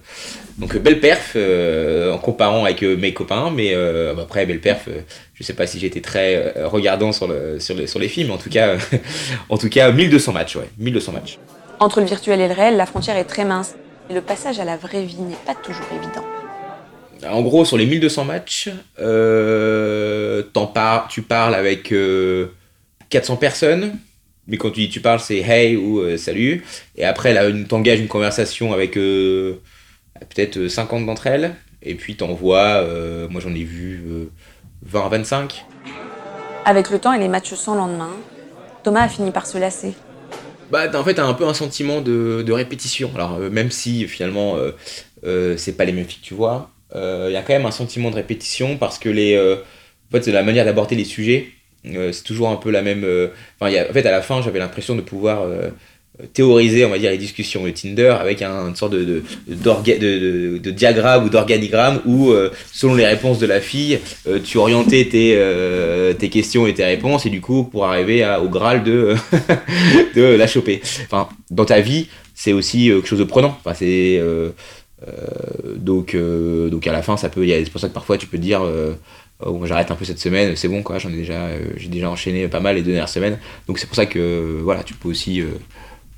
donc 0.58 0.76
belle 0.80 1.00
perf 1.00 1.38
en 1.38 2.18
comparant 2.18 2.66
avec 2.66 2.82
mes 2.82 3.14
copains, 3.14 3.52
mais 3.56 3.74
après 4.22 4.46
belle 4.46 4.60
perf. 4.60 4.90
je 5.34 5.44
sais 5.44 5.54
pas 5.54 5.66
si 5.66 5.80
j'étais 5.80 6.02
très 6.02 6.54
regardant 6.66 7.14
sur, 7.14 7.30
le, 7.30 7.58
sur, 7.62 7.74
le- 7.74 7.88
sur 7.88 8.00
les 8.00 8.10
films, 8.10 8.32
en 8.32 8.38
tout 8.38 8.50
cas, 8.50 8.76
en 9.50 9.58
tout 9.58 9.70
cas 9.70 9.94
1200 9.94 10.34
matchs, 10.34 10.58
ouais, 10.58 10.70
1200 10.78 11.14
matchs. 11.14 11.38
Entre 11.80 12.02
le 12.02 12.06
virtuel 12.06 12.42
et 12.42 12.50
le 12.50 12.54
réel, 12.54 12.76
la 12.76 12.86
frontière 12.86 13.16
est 13.16 13.24
très 13.24 13.46
mince. 13.46 13.76
Le 14.10 14.22
passage 14.22 14.60
à 14.60 14.66
la 14.66 14.78
vraie 14.78 15.04
vie 15.04 15.22
n'est 15.22 15.36
pas 15.46 15.56
toujours 15.56 15.86
évident. 15.96 16.24
En 17.30 17.42
gros, 17.42 17.64
sur 17.64 17.78
les 17.78 17.86
1200 17.86 18.26
matchs, 18.26 18.70
euh, 19.00 20.44
par- 20.74 21.08
tu 21.08 21.22
parles 21.22 21.56
avec 21.56 21.92
euh, 21.94 22.48
400 23.10 23.38
personnes. 23.38 23.98
Mais 24.48 24.58
quand 24.58 24.72
tu 24.72 24.82
dis 24.82 24.90
tu 24.90 25.00
parles, 25.00 25.22
c'est 25.22 25.38
hey 25.40 25.78
ou 25.78 26.00
euh, 26.00 26.18
salut. 26.18 26.66
Et 26.98 27.06
après, 27.06 27.34
là, 27.34 27.44
t'engages 27.68 28.00
une 28.02 28.10
conversation 28.10 28.74
avec 28.74 28.98
euh, 28.98 29.62
peut-être 30.20 30.68
50 30.68 31.06
d'entre 31.06 31.28
elles. 31.28 31.56
Et 31.82 31.96
puis 31.96 32.16
t'envoies, 32.16 32.86
moi 33.30 33.42
j'en 33.42 33.54
ai 33.54 33.64
vu 33.64 34.02
euh, 34.08 34.26
20 34.84 35.06
à 35.06 35.10
25. 35.10 35.66
Avec 36.66 36.90
le 36.90 37.00
temps 37.00 37.12
et 37.14 37.20
les 37.20 37.28
matchs 37.28 37.54
sans 37.56 37.76
lendemain, 37.76 38.12
Thomas 38.84 39.02
a 39.04 39.10
fini 39.10 39.32
par 39.32 39.46
se 39.46 39.58
lasser. 39.58 39.94
Bah, 40.74 40.90
en 40.92 41.04
fait, 41.04 41.14
t'as 41.14 41.26
un 41.26 41.36
peu 41.36 41.46
un 41.46 41.54
sentiment 41.54 42.02
de, 42.02 42.52
répétition. 42.52 43.12
Alors, 43.14 43.36
euh, 43.36 43.52
même 43.52 43.70
si 43.70 44.08
finalement, 44.08 44.58
euh, 44.58 44.72
euh, 45.24 45.56
c'est 45.56 45.78
pas 45.78 45.86
les 45.86 45.92
mêmes 45.92 46.06
filles 46.06 46.20
que 46.20 46.26
tu 46.26 46.34
vois, 46.34 46.72
il 46.96 47.32
y 47.32 47.36
a 47.36 47.44
quand 47.44 47.54
même 47.54 47.68
un 47.68 47.72
sentiment 47.72 48.10
de 48.10 48.16
répétition 48.16 48.78
parce 48.78 48.98
que 48.98 49.08
les, 49.08 49.38
en 49.38 50.12
fait, 50.12 50.24
c'est 50.24 50.32
la 50.32 50.42
manière 50.42 50.66
d'aborder 50.66 50.96
les 50.96 51.06
sujets. 51.06 51.50
c'est 51.84 52.24
toujours 52.24 52.50
un 52.50 52.56
peu 52.56 52.72
la 52.72 52.82
même. 52.82 53.06
en 53.62 53.68
fait, 53.68 54.06
à 54.06 54.12
la 54.12 54.22
fin, 54.24 54.42
j'avais 54.42 54.58
l'impression 54.58 54.96
de 54.96 55.02
pouvoir 55.02 55.48
théoriser, 56.34 56.86
on 56.86 56.90
va 56.90 57.00
dire, 57.00 57.10
les 57.10 57.18
discussions 57.18 57.64
de 57.64 57.72
Tinder 57.72 58.16
avec 58.20 58.44
un, 58.44 58.68
une 58.68 58.76
sorte 58.76 58.94
de, 58.94 59.24
de, 59.48 60.72
diagramme 60.72 61.26
ou 61.26 61.30
d'organigramme 61.30 62.02
où, 62.06 62.30
euh, 62.30 62.52
selon 62.72 62.94
les 62.94 63.06
réponses 63.06 63.40
de 63.40 63.48
la 63.48 63.60
fille, 63.60 64.00
euh, 64.28 64.40
tu 64.44 64.58
orientais 64.58 65.06
tes, 65.06 65.34
euh, 65.36 66.14
tes 66.14 66.30
questions 66.30 66.68
et 66.68 66.74
tes 66.74 66.86
réponses, 66.86 67.26
et 67.26 67.30
du 67.30 67.42
coup, 67.42 67.64
pour 67.64 67.86
arriver 67.86 68.24
au 68.44 68.48
Graal 68.48 68.84
de, 68.84 69.16
la 70.16 70.48
choper. 70.48 70.82
Enfin, 71.06 71.30
dans 71.50 71.66
ta 71.66 71.80
vie, 71.80 72.08
c'est 72.36 72.54
aussi 72.54 72.88
quelque 72.88 73.08
chose 73.08 73.20
de 73.20 73.24
prenant. 73.24 73.58
Enfin, 73.64 73.74
c'est. 73.74 74.22
donc, 75.76 76.16
donc 76.16 76.88
à 76.88 76.92
la 76.92 77.02
fin, 77.02 77.18
ça 77.18 77.30
peut. 77.30 77.46
C'est 77.48 77.72
pour 77.72 77.82
ça 77.82 77.90
que 77.90 77.94
parfois 77.94 78.18
tu 78.18 78.28
peux 78.28 78.38
dire. 78.38 78.62
Oh, 79.46 79.60
j'arrête 79.66 79.92
un 79.92 79.96
peu 79.96 80.06
cette 80.06 80.20
semaine, 80.20 80.56
c'est 80.56 80.70
bon 80.70 80.84
quoi, 80.84 81.00
j'en 81.00 81.10
ai 81.10 81.18
déjà, 81.18 81.50
j'ai 81.76 81.90
déjà 81.90 82.10
enchaîné 82.10 82.48
pas 82.48 82.62
mal 82.62 82.76
les 82.76 82.82
deux 82.82 82.92
dernières 82.92 83.10
semaines. 83.10 83.40
Donc 83.68 83.78
c'est 83.78 83.88
pour 83.88 83.96
ça 83.96 84.06
que 84.06 84.60
voilà, 84.62 84.84
tu 84.84 84.94
peux 84.94 85.10
aussi 85.10 85.44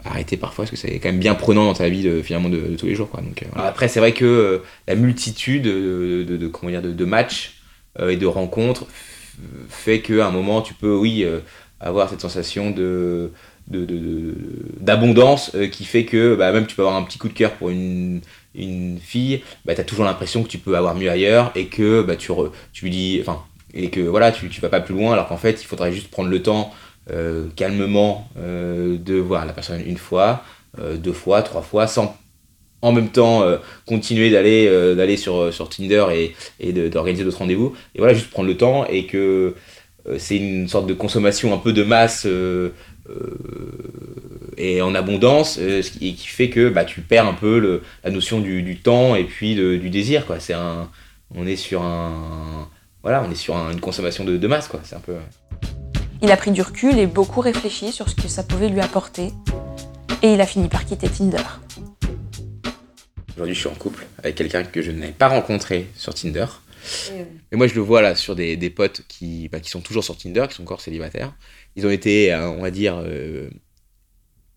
arrêter 0.06 0.38
parfois 0.38 0.66
parce 0.66 0.72
que 0.72 0.78
c'est 0.78 1.00
quand 1.00 1.10
même 1.10 1.20
bien 1.20 1.36
prenant 1.36 1.66
dans 1.66 1.74
ta 1.74 1.90
vie 1.90 2.04
de, 2.04 2.22
finalement 2.22 2.50
de, 2.50 2.76
tous 2.78 2.86
les 2.86 2.96
jours 2.96 3.10
quoi. 3.10 3.22
Donc 3.22 3.44
euh, 3.44 3.48
après 3.56 3.88
c'est 3.88 4.00
vrai 4.00 4.14
que 4.14 4.26
euh, 4.26 4.60
la 4.88 4.96
multitude 4.96 5.64
de, 5.64 6.24
de, 6.28 6.38
de- 6.38 6.48
comment 6.48 6.72
dire 6.72 6.82
de, 6.82 7.06
matchs 7.06 7.56
euh, 8.00 8.10
et 8.10 8.18
de 8.18 8.26
rencontres 8.26 8.86
fait 9.70 10.02
qu'à 10.02 10.28
un 10.28 10.32
moment 10.32 10.62
tu 10.62 10.74
peux 10.74 10.96
oui 10.96 11.24
euh, 11.24 11.40
avoir 11.80 12.10
cette 12.10 12.22
sensation 12.22 12.72
de 12.72 13.32
d'abondance 13.68 15.52
euh, 15.56 15.68
qui 15.68 15.86
fait 15.86 16.06
que 16.06 16.36
bah, 16.36 16.52
même 16.52 16.68
tu 16.68 16.76
peux 16.76 16.84
avoir 16.84 16.98
un 16.98 17.04
petit 17.04 17.18
coup 17.18 17.28
de 17.28 17.34
cœur 17.34 17.52
pour 17.54 17.70
une, 17.70 18.22
une 18.54 19.00
fille, 19.00 19.42
bah, 19.66 19.76
tu 19.76 19.82
as 19.82 19.84
toujours 19.84 20.06
l'impression 20.06 20.44
que 20.44 20.48
tu 20.48 20.58
peux 20.58 20.76
avoir 20.78 20.96
mieux 20.96 21.10
ailleurs 21.10 21.52
et 21.56 21.68
que 21.68 22.02
bah, 22.02 22.16
tu, 22.16 22.32
re- 22.32 22.52
tu 22.74 22.90
dis, 22.90 23.18
enfin, 23.22 23.42
et 23.74 23.90
que 23.90 24.00
voilà, 24.02 24.32
tu, 24.32 24.50
tu 24.50 24.62
vas 24.62 24.70
pas 24.70 24.80
plus 24.82 24.94
loin 24.96 25.14
alors 25.14 25.28
qu'en 25.28 25.38
fait 25.38 25.62
il 25.62 25.66
faudrait 25.66 25.92
juste 25.92 26.10
prendre 26.10 26.30
le 26.30 26.42
temps 26.42 26.74
euh, 27.12 27.48
calmement 27.56 28.28
euh, 28.38 28.98
de 28.98 29.16
voir 29.16 29.46
la 29.46 29.54
personne 29.54 29.82
une 29.86 29.98
fois, 29.98 30.44
euh, 30.80 30.98
deux 30.98 31.14
fois, 31.14 31.42
trois 31.44 31.62
fois, 31.62 31.88
sans 31.88 32.18
en 32.82 32.92
même 32.92 33.10
temps 33.10 33.44
continuer 33.88 34.30
d'aller 34.30 34.70
d'aller 34.96 35.18
sur, 35.18 35.52
sur 35.52 35.70
Tinder 35.70 36.06
et, 36.14 36.36
et 36.60 36.72
d'organiser 36.90 37.24
d'autres 37.24 37.40
rendez-vous. 37.40 37.74
Et 37.96 38.00
voilà, 38.00 38.14
juste 38.14 38.30
prendre 38.30 38.48
le 38.48 38.58
temps 38.58 38.86
et 38.86 39.06
que 39.08 39.56
c'est 40.20 40.38
une 40.38 40.68
sorte 40.68 40.86
de 40.86 40.94
consommation 40.94 41.52
un 41.52 41.58
peu 41.58 41.74
de 41.74 41.82
masse 41.84 42.28
et 44.58 44.82
en 44.82 44.94
abondance, 44.94 45.58
et 45.58 45.82
qui 46.14 46.28
fait 46.28 46.50
que 46.50 46.70
bah, 46.70 46.86
tu 46.86 47.02
perds 47.02 47.28
un 47.28 47.34
peu 47.34 47.60
le, 47.60 47.82
la 48.04 48.12
notion 48.12 48.40
du, 48.40 48.78
temps 48.78 49.16
et 49.16 49.24
puis 49.24 49.56
du 49.56 49.90
désir. 49.90 50.26
Quoi. 50.28 50.40
C'est 50.40 50.54
un, 50.54 50.90
on 51.34 51.48
est 51.48 51.56
sur 51.56 51.82
un, 51.82 52.70
voilà, 53.02 53.24
on 53.28 53.32
est 53.32 53.36
sur 53.36 53.56
un- 53.56 53.72
une 53.72 53.82
consommation 53.82 54.24
de, 54.26 54.38
de 54.38 54.48
masse. 54.48 54.68
Quoi. 54.68 54.82
C'est 54.84 54.96
un 54.96 55.00
peu. 55.00 55.14
Il 56.26 56.32
a 56.32 56.38
pris 56.38 56.50
du 56.50 56.64
recul 56.64 56.98
et 56.98 57.06
beaucoup 57.06 57.40
réfléchi 57.40 57.92
sur 57.92 58.10
ce 58.10 58.16
que 58.16 58.28
ça 58.28 58.42
pouvait 58.42 58.68
lui 58.68 58.80
apporter. 58.80 59.30
Et 60.24 60.34
il 60.34 60.42
a 60.42 60.48
fini 60.48 60.70
par 60.70 60.84
quitter 60.84 61.08
Tinder. 61.08 61.38
Aujourd'hui, 63.36 63.54
je 63.54 63.60
suis 63.60 63.70
en 63.70 63.76
couple 63.76 64.08
avec 64.18 64.34
quelqu'un 64.34 64.64
que 64.64 64.82
je 64.82 64.90
n'avais 64.90 65.12
pas 65.12 65.28
rencontré 65.28 65.86
sur 65.96 66.16
Tinder. 66.16 66.48
Mais 67.52 67.58
moi, 67.60 67.68
je 67.68 67.76
le 67.76 67.82
vois 67.82 68.02
là 68.02 68.16
sur 68.16 68.36
des, 68.36 68.58
des 68.58 68.72
potes 68.72 69.04
qui, 69.08 69.50
bah, 69.50 69.60
qui 69.60 69.70
sont 69.70 69.82
toujours 69.82 70.04
sur 70.04 70.18
Tinder, 70.18 70.48
qui 70.50 70.56
sont 70.56 70.64
encore 70.64 70.82
célibataires. 70.82 71.32
Ils 71.76 71.86
ont 71.86 71.92
été, 71.92 72.34
euh, 72.34 72.50
on 72.50 72.64
va 72.64 72.72
dire, 72.72 73.00
euh, 73.06 73.48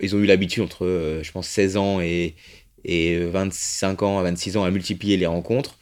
ils 0.00 0.16
ont 0.16 0.20
eu 0.20 0.24
l'habitude 0.24 0.62
entre, 0.62 0.86
euh, 0.86 1.22
je 1.22 1.30
pense, 1.32 1.48
16 1.48 1.76
ans 1.76 2.00
et, 2.00 2.34
et 2.86 3.18
25 3.26 4.02
ans 4.04 4.18
à 4.18 4.22
26 4.22 4.56
ans 4.56 4.64
à 4.64 4.70
multiplier 4.70 5.18
les 5.18 5.26
rencontres 5.26 5.77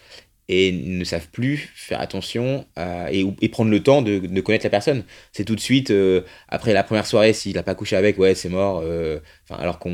et 0.48 0.72
ne 0.72 1.04
savent 1.04 1.28
plus 1.30 1.70
faire 1.74 2.00
attention 2.00 2.66
à- 2.76 3.12
et, 3.12 3.48
prendre 3.48 3.70
le 3.70 3.82
temps 3.82 4.02
de, 4.02 4.40
connaître 4.40 4.64
la 4.64 4.70
personne. 4.70 5.04
C'est 5.32 5.44
tout 5.44 5.54
de 5.56 5.61
suite, 5.61 5.90
euh, 5.90 6.22
après 6.48 6.72
la 6.72 6.82
première 6.85 7.06
soirée, 7.06 7.32
s'il 7.32 7.54
n'a 7.56 7.62
pas 7.62 7.74
couché 7.74 7.96
avec, 7.96 8.18
ouais, 8.18 8.35
c'est 8.35 8.48
mort. 8.48 8.80
euh, 8.85 9.18
alors 9.50 9.78
qu'on 9.78 9.90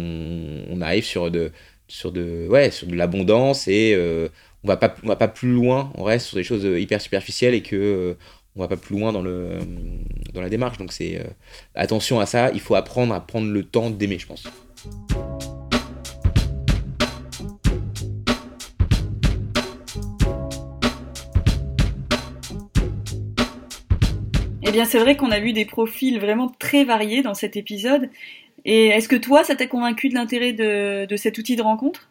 on 0.69 0.81
arrive 0.81 1.05
sur 1.05 1.31
de, 1.31 1.53
sur 1.88 2.12
de, 2.12 2.47
ouais, 2.49 2.71
de 2.87 2.95
l'abondance 2.95 3.69
et 3.69 3.93
euh, 3.95 4.29
on 4.65 4.69
va 4.69 4.77
pas, 4.77 4.95
on 5.03 5.09
va 5.09 5.17
pas 5.17 5.29
plus 5.29 5.53
loin, 5.53 5.93
on 5.97 6.05
reste 6.05 6.27
sur 6.27 6.37
des 6.37 6.45
choses 6.45 6.65
euh, 6.65 6.79
hyper 6.81 7.01
superficielles 7.01 7.55
et 7.55 7.62
que 7.62 7.77
euh, 7.77 8.15
on 8.57 8.61
va 8.61 8.69
pas 8.69 8.77
plus 8.77 8.99
loin 8.99 9.12
dans, 9.12 9.23
le, 9.23 9.31
euh, 9.31 9.61
dans 10.35 10.41
la 10.43 10.49
démarche. 10.49 10.79
Donc 10.79 10.93
c'est 10.93 11.19
euh, 11.19 11.25
attention 11.75 12.21
à 12.21 12.27
ça, 12.27 12.51
il 12.53 12.61
faut 12.61 12.75
apprendre 12.75 13.15
à 13.15 13.21
prendre 13.27 13.51
le 13.51 13.62
temps 13.65 13.91
d'aimer, 13.91 14.19
je 14.19 14.27
pense. 14.27 14.45
Eh 24.73 24.75
bien, 24.75 24.87
c'est 24.87 25.01
vrai 25.01 25.19
qu'on 25.19 25.31
a 25.31 25.39
vu 25.39 25.53
des 25.53 25.67
profils 25.67 26.19
vraiment 26.19 26.49
très 26.49 26.85
variés 26.85 27.21
dans 27.21 27.35
cet 27.35 27.59
épisode. 27.59 28.09
Et 28.65 28.87
est-ce 28.87 29.07
que 29.07 29.17
toi, 29.17 29.45
ça 29.45 29.55
t'a 29.55 29.67
convaincu 29.67 30.09
de 30.09 30.15
l'intérêt 30.15 30.55
de, 30.55 31.15
cet 31.17 31.37
outil 31.37 31.57
de 31.57 31.63
rencontre? 31.63 32.09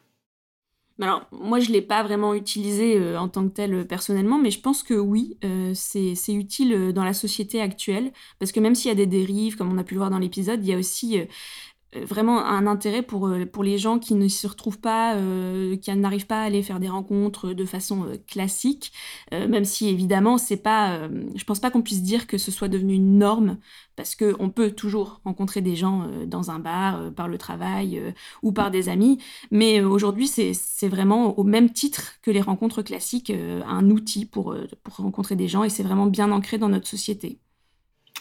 Alors, 1.02 1.26
moi, 1.32 1.60
je 1.60 1.69
ne 1.69 1.74
l'ai 1.74 1.82
pas 1.82 2.04
vraiment 2.04 2.36
utilisé 2.36 2.97
euh, 2.97 3.19
en 3.19 3.30
tant 3.30 3.47
que 3.47 3.54
tel 3.54 3.74
euh, 3.74 3.84
personnellement, 3.84 4.38
mais 4.38 4.52
je 4.52 4.60
pense 4.60 4.84
que 4.84 4.93
oui, 4.93 5.39
euh, 5.43 5.71
c'est 5.74 6.13
utile 6.36 6.93
dans 6.93 7.04
la 7.04 7.15
société 7.15 7.60
actuelle, 7.60 8.12
parce 8.38 8.52
que 8.52 8.60
même 8.60 8.76
s'il 8.76 8.89
y 8.89 8.91
a 8.91 8.95
des 8.95 9.08
dérives, 9.08 9.56
comme 9.58 9.74
on 9.74 9.80
a 9.80 9.84
pu 9.84 9.95
le 9.95 10.00
voir 10.00 10.12
dans 10.12 10.19
l'épisode, 10.19 10.63
il 10.63 10.69
y 10.69 10.74
a 10.76 10.78
aussi 10.78 11.19
vraiment 11.93 12.45
un 12.45 12.67
intérêt 12.67 13.01
pour, 13.01 13.27
euh, 13.27 13.45
pour 13.45 13.63
les 13.63 13.77
gens 13.77 13.99
qui 13.99 14.15
ne 14.15 14.27
se 14.27 14.47
retrouvent 14.47 14.80
pas, 14.80 15.15
euh, 15.15 15.75
qui 15.75 15.93
n'arrivent 15.95 16.27
pas 16.27 16.41
à 16.41 16.45
aller 16.45 16.63
faire 16.63 16.80
des 16.80 16.89
rencontres 16.89 17.54
de 17.54 17.65
façon 17.65 18.06
euh, 18.06 18.15
classique, 18.27 18.91
même 19.32 19.65
si 19.65 19.88
évidemment, 19.88 20.38
c'est 20.38 20.58
pas, 20.58 21.10
je 21.36 21.43
pense 21.43 21.60
pas 21.60 21.71
qu'on 21.71 21.82
puisse 21.82 22.01
dire 22.01 22.27
que 22.27 22.38
ce 22.38 22.51
soit 22.51 22.67
devenu 22.67 22.93
une 22.93 23.17
norme, 23.17 23.58
parce 23.95 24.15
qu'on 24.15 24.49
peut 24.49 24.71
toujours 24.71 25.21
rencontrer 25.23 25.62
des 25.62 25.75
gens 25.75 26.08
dans 26.27 26.51
un 26.51 26.60
bar, 26.60 27.12
par 27.13 27.27
le 27.27 27.38
travail 27.38 28.01
ou 28.41 28.51
par 28.51 28.71
des 28.71 28.89
amis, 28.89 29.19
mais 29.51 29.82
aujourd'hui, 29.82 30.27
c'est 30.27 30.88
vraiment 30.88 31.38
au 31.38 31.43
même 31.43 31.71
titre 31.71 32.13
que 32.21 32.32
les 32.32 32.41
rencontres 32.41 32.82
classiques, 32.82 33.32
un 33.32 33.89
outil 33.89 34.25
pour, 34.25 34.56
pour 34.84 34.95
rencontrer 34.97 35.36
des 35.36 35.47
gens, 35.47 35.63
et 35.63 35.69
c'est 35.69 35.84
vraiment 35.84 36.08
bien 36.08 36.32
ancré 36.32 36.58
dans 36.58 36.69
notre 36.69 36.88
société. 36.88 37.39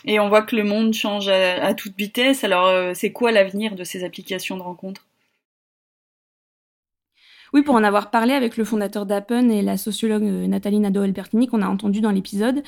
Et 0.04 0.20
on 0.20 0.28
voit 0.28 0.42
que 0.42 0.56
le 0.56 0.64
monde 0.64 0.94
change 0.94 1.28
à, 1.28 1.74
toute 1.74 1.96
vitesse. 1.96 2.44
Alors, 2.44 2.66
euh, 2.66 2.92
c'est 2.94 3.12
quoi 3.12 3.32
l'avenir 3.32 3.74
de 3.74 3.84
ces 3.84 4.04
applications 4.04 4.56
de 4.56 4.62
rencontre 4.62 5.06
Oui, 7.52 7.62
pour 7.62 7.74
en 7.74 7.84
avoir 7.84 8.10
parlé 8.10 8.32
avec 8.32 8.56
le 8.56 8.64
fondateur 8.64 9.04
d'Appen 9.04 9.50
et 9.50 9.60
la 9.60 9.76
sociologue 9.76 10.22
euh, 10.22 10.46
Nathalie 10.46 10.80
Nadeau-Albertini 10.80 11.48
qu'on 11.48 11.62
a 11.62 11.68
entendu 11.68 12.00
dans 12.00 12.12
l'épisode, 12.12 12.62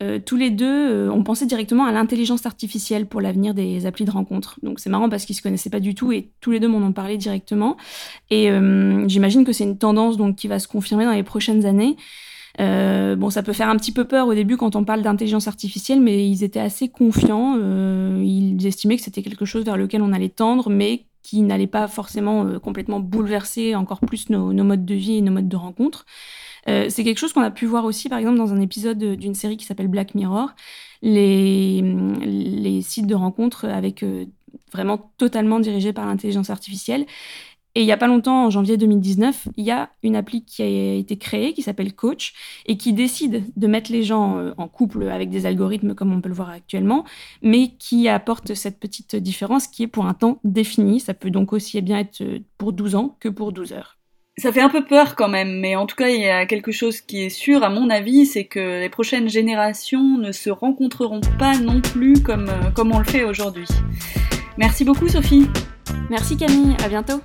euh, 0.00 0.18
tous 0.18 0.36
les 0.36 0.50
deux 0.50 1.10
ont 1.10 1.24
pensé 1.24 1.44
directement 1.44 1.84
à 1.84 1.92
l'intelligence 1.92 2.46
artificielle 2.46 3.06
pour 3.06 3.20
l'avenir 3.20 3.52
des 3.52 3.84
applis 3.84 4.04
de 4.04 4.10
rencontre. 4.10 4.58
Donc 4.62 4.80
c'est 4.80 4.90
marrant 4.90 5.08
parce 5.08 5.26
qu'ils 5.26 5.36
se 5.36 5.42
connaissaient 5.42 5.70
pas 5.70 5.80
du 5.80 5.94
tout 5.94 6.12
et 6.12 6.30
tous 6.40 6.52
les 6.52 6.60
deux 6.60 6.68
m'en 6.68 6.78
ont 6.78 6.92
parlé 6.92 7.16
directement. 7.16 7.76
Et 8.30 8.48
j'imagine 9.06 9.44
que 9.44 9.52
c'est 9.52 9.64
une 9.64 9.78
tendance 9.78 10.16
donc 10.16 10.36
qui 10.36 10.46
va 10.46 10.60
se 10.60 10.68
confirmer 10.68 11.04
dans 11.04 11.12
les 11.12 11.24
prochaines 11.24 11.66
années. 11.66 11.96
Bon, 12.58 13.30
ça 13.30 13.42
peut 13.42 13.52
faire 13.52 13.68
un 13.68 13.76
petit 13.76 13.92
peu 13.92 14.04
peur 14.04 14.26
au 14.26 14.34
début 14.34 14.56
quand 14.56 14.76
on 14.76 14.84
parle 14.84 15.02
d'intelligence 15.02 15.48
artificielle, 15.48 16.00
mais 16.00 16.28
ils 16.28 16.44
étaient 16.44 16.60
assez 16.60 16.88
confiants. 16.88 17.56
ils 18.20 18.66
estimaient 18.66 18.96
que 18.96 19.02
c'était 19.02 19.22
quelque 19.22 19.44
chose 19.44 19.64
vers 19.64 19.76
lequel 19.76 20.02
on 20.02 20.12
allait 20.12 20.28
tendre, 20.28 20.70
mais 20.70 21.06
qui 21.28 21.42
n'allait 21.42 21.66
pas 21.66 21.88
forcément 21.88 22.46
euh, 22.46 22.58
complètement 22.58 23.00
bouleverser 23.00 23.74
encore 23.74 24.00
plus 24.00 24.30
nos, 24.30 24.52
modes 24.52 24.86
de 24.86 24.94
vie 24.94 25.16
et 25.16 25.20
nos 25.20 25.32
modes 25.32 25.48
de 25.48 25.56
rencontre. 25.56 26.06
Euh, 26.68 26.86
c'est 26.88 27.04
quelque 27.04 27.18
chose 27.18 27.34
qu'on 27.34 27.42
a 27.42 27.50
pu 27.50 27.66
voir 27.66 27.84
aussi, 27.84 28.08
par 28.08 28.18
exemple, 28.18 28.38
dans 28.38 28.52
un 28.52 28.60
épisode 28.60 28.98
d'une 28.98 29.34
série 29.34 29.58
qui 29.58 29.66
s'appelle 29.66 29.88
Black 29.88 30.14
Mirror, 30.14 30.50
les, 31.02 31.82
les 31.82 32.82
sites 32.82 33.06
de 33.06 33.14
rencontres 33.14 33.66
avec 33.66 34.02
euh, 34.02 34.24
vraiment 34.72 35.12
totalement 35.18 35.60
dirigés 35.60 35.92
par 35.92 36.06
l'intelligence 36.06 36.50
artificielle. 36.50 37.04
Et 37.78 37.82
il 37.82 37.84
n'y 37.84 37.92
a 37.92 37.96
pas 37.96 38.08
longtemps, 38.08 38.46
en 38.46 38.50
janvier 38.50 38.76
2019, 38.76 39.50
il 39.56 39.64
y 39.64 39.70
a 39.70 39.90
une 40.02 40.16
appli 40.16 40.44
qui 40.44 40.62
a 40.62 40.66
été 40.66 41.16
créée 41.16 41.52
qui 41.52 41.62
s'appelle 41.62 41.94
Coach 41.94 42.34
et 42.66 42.76
qui 42.76 42.92
décide 42.92 43.44
de 43.56 43.66
mettre 43.68 43.92
les 43.92 44.02
gens 44.02 44.36
euh, 44.36 44.50
en 44.58 44.66
couple 44.66 45.08
avec 45.08 45.30
des 45.30 45.46
algorithmes 45.46 45.94
comme 45.94 46.12
on 46.12 46.20
peut 46.20 46.28
le 46.28 46.34
voir 46.34 46.50
actuellement, 46.50 47.04
mais 47.40 47.68
qui 47.78 48.08
apporte 48.08 48.54
cette 48.54 48.80
petite 48.80 49.14
différence 49.14 49.68
qui 49.68 49.84
est 49.84 49.86
pour 49.86 50.06
un 50.06 50.14
temps 50.14 50.40
défini. 50.42 50.98
Ça 50.98 51.14
peut 51.14 51.30
donc 51.30 51.52
aussi 51.52 51.80
bien 51.80 52.00
être 52.00 52.20
euh, 52.20 52.40
pour 52.58 52.72
12 52.72 52.96
ans 52.96 53.16
que 53.20 53.28
pour 53.28 53.52
12 53.52 53.72
heures. 53.72 53.96
Ça 54.38 54.50
fait 54.50 54.60
un 54.60 54.70
peu 54.70 54.84
peur 54.84 55.14
quand 55.14 55.28
même, 55.28 55.60
mais 55.60 55.76
en 55.76 55.86
tout 55.86 55.94
cas, 55.94 56.08
il 56.08 56.20
y 56.20 56.28
a 56.28 56.46
quelque 56.46 56.72
chose 56.72 57.00
qui 57.00 57.22
est 57.22 57.28
sûr, 57.28 57.62
à 57.62 57.70
mon 57.70 57.90
avis, 57.90 58.26
c'est 58.26 58.46
que 58.46 58.80
les 58.80 58.88
prochaines 58.88 59.28
générations 59.28 60.18
ne 60.18 60.32
se 60.32 60.50
rencontreront 60.50 61.20
pas 61.38 61.56
non 61.58 61.80
plus 61.80 62.20
comme, 62.20 62.48
euh, 62.48 62.70
comme 62.74 62.90
on 62.90 62.98
le 62.98 63.04
fait 63.04 63.22
aujourd'hui. 63.22 63.68
Merci 64.56 64.84
beaucoup, 64.84 65.06
Sophie. 65.06 65.46
Merci, 66.10 66.36
Camille. 66.36 66.76
À 66.84 66.88
bientôt. 66.88 67.20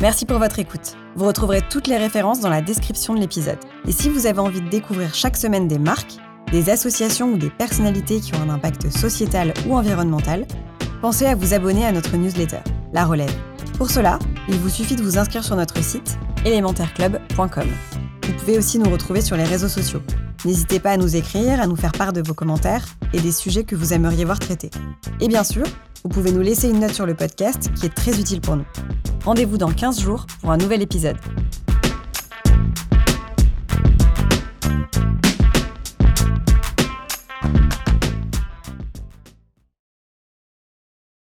Merci 0.00 0.26
pour 0.26 0.38
votre 0.38 0.58
écoute. 0.58 0.96
Vous 1.16 1.24
retrouverez 1.24 1.62
toutes 1.70 1.86
les 1.86 1.96
références 1.96 2.40
dans 2.40 2.50
la 2.50 2.60
description 2.60 3.14
de 3.14 3.20
l'épisode. 3.20 3.58
Et 3.88 3.92
si 3.92 4.10
vous 4.10 4.26
avez 4.26 4.40
envie 4.40 4.60
de 4.60 4.68
découvrir 4.68 5.14
chaque 5.14 5.36
semaine 5.36 5.66
des 5.66 5.78
marques, 5.78 6.16
des 6.52 6.68
associations 6.68 7.32
ou 7.32 7.38
des 7.38 7.50
personnalités 7.50 8.20
qui 8.20 8.34
ont 8.34 8.42
un 8.42 8.50
impact 8.50 8.90
sociétal 8.90 9.54
ou 9.66 9.74
environnemental, 9.74 10.46
pensez 11.00 11.26
à 11.26 11.34
vous 11.34 11.54
abonner 11.54 11.86
à 11.86 11.92
notre 11.92 12.16
newsletter, 12.16 12.60
La 12.92 13.04
Relève. 13.04 13.34
Pour 13.78 13.90
cela, 13.90 14.18
il 14.48 14.56
vous 14.56 14.68
suffit 14.68 14.96
de 14.96 15.02
vous 15.02 15.18
inscrire 15.18 15.42
sur 15.42 15.56
notre 15.56 15.82
site 15.82 16.18
élémentaireclub.com. 16.44 17.68
Vous 18.26 18.32
pouvez 18.34 18.58
aussi 18.58 18.78
nous 18.78 18.90
retrouver 18.90 19.20
sur 19.20 19.36
les 19.36 19.44
réseaux 19.44 19.68
sociaux. 19.68 20.00
N'hésitez 20.44 20.80
pas 20.80 20.92
à 20.92 20.96
nous 20.96 21.16
écrire, 21.16 21.60
à 21.60 21.66
nous 21.66 21.76
faire 21.76 21.92
part 21.92 22.12
de 22.12 22.22
vos 22.22 22.34
commentaires 22.34 22.84
et 23.12 23.20
des 23.20 23.32
sujets 23.32 23.64
que 23.64 23.76
vous 23.76 23.92
aimeriez 23.92 24.24
voir 24.24 24.38
traités. 24.38 24.70
Et 25.20 25.28
bien 25.28 25.44
sûr, 25.44 25.64
vous 26.02 26.08
pouvez 26.08 26.32
nous 26.32 26.40
laisser 26.40 26.68
une 26.68 26.80
note 26.80 26.92
sur 26.92 27.06
le 27.06 27.14
podcast 27.14 27.70
qui 27.74 27.86
est 27.86 27.94
très 27.94 28.18
utile 28.18 28.40
pour 28.40 28.56
nous. 28.56 28.66
Rendez-vous 29.24 29.58
dans 29.58 29.72
15 29.72 30.00
jours 30.00 30.26
pour 30.40 30.50
un 30.50 30.58
nouvel 30.58 30.82
épisode. 30.82 31.16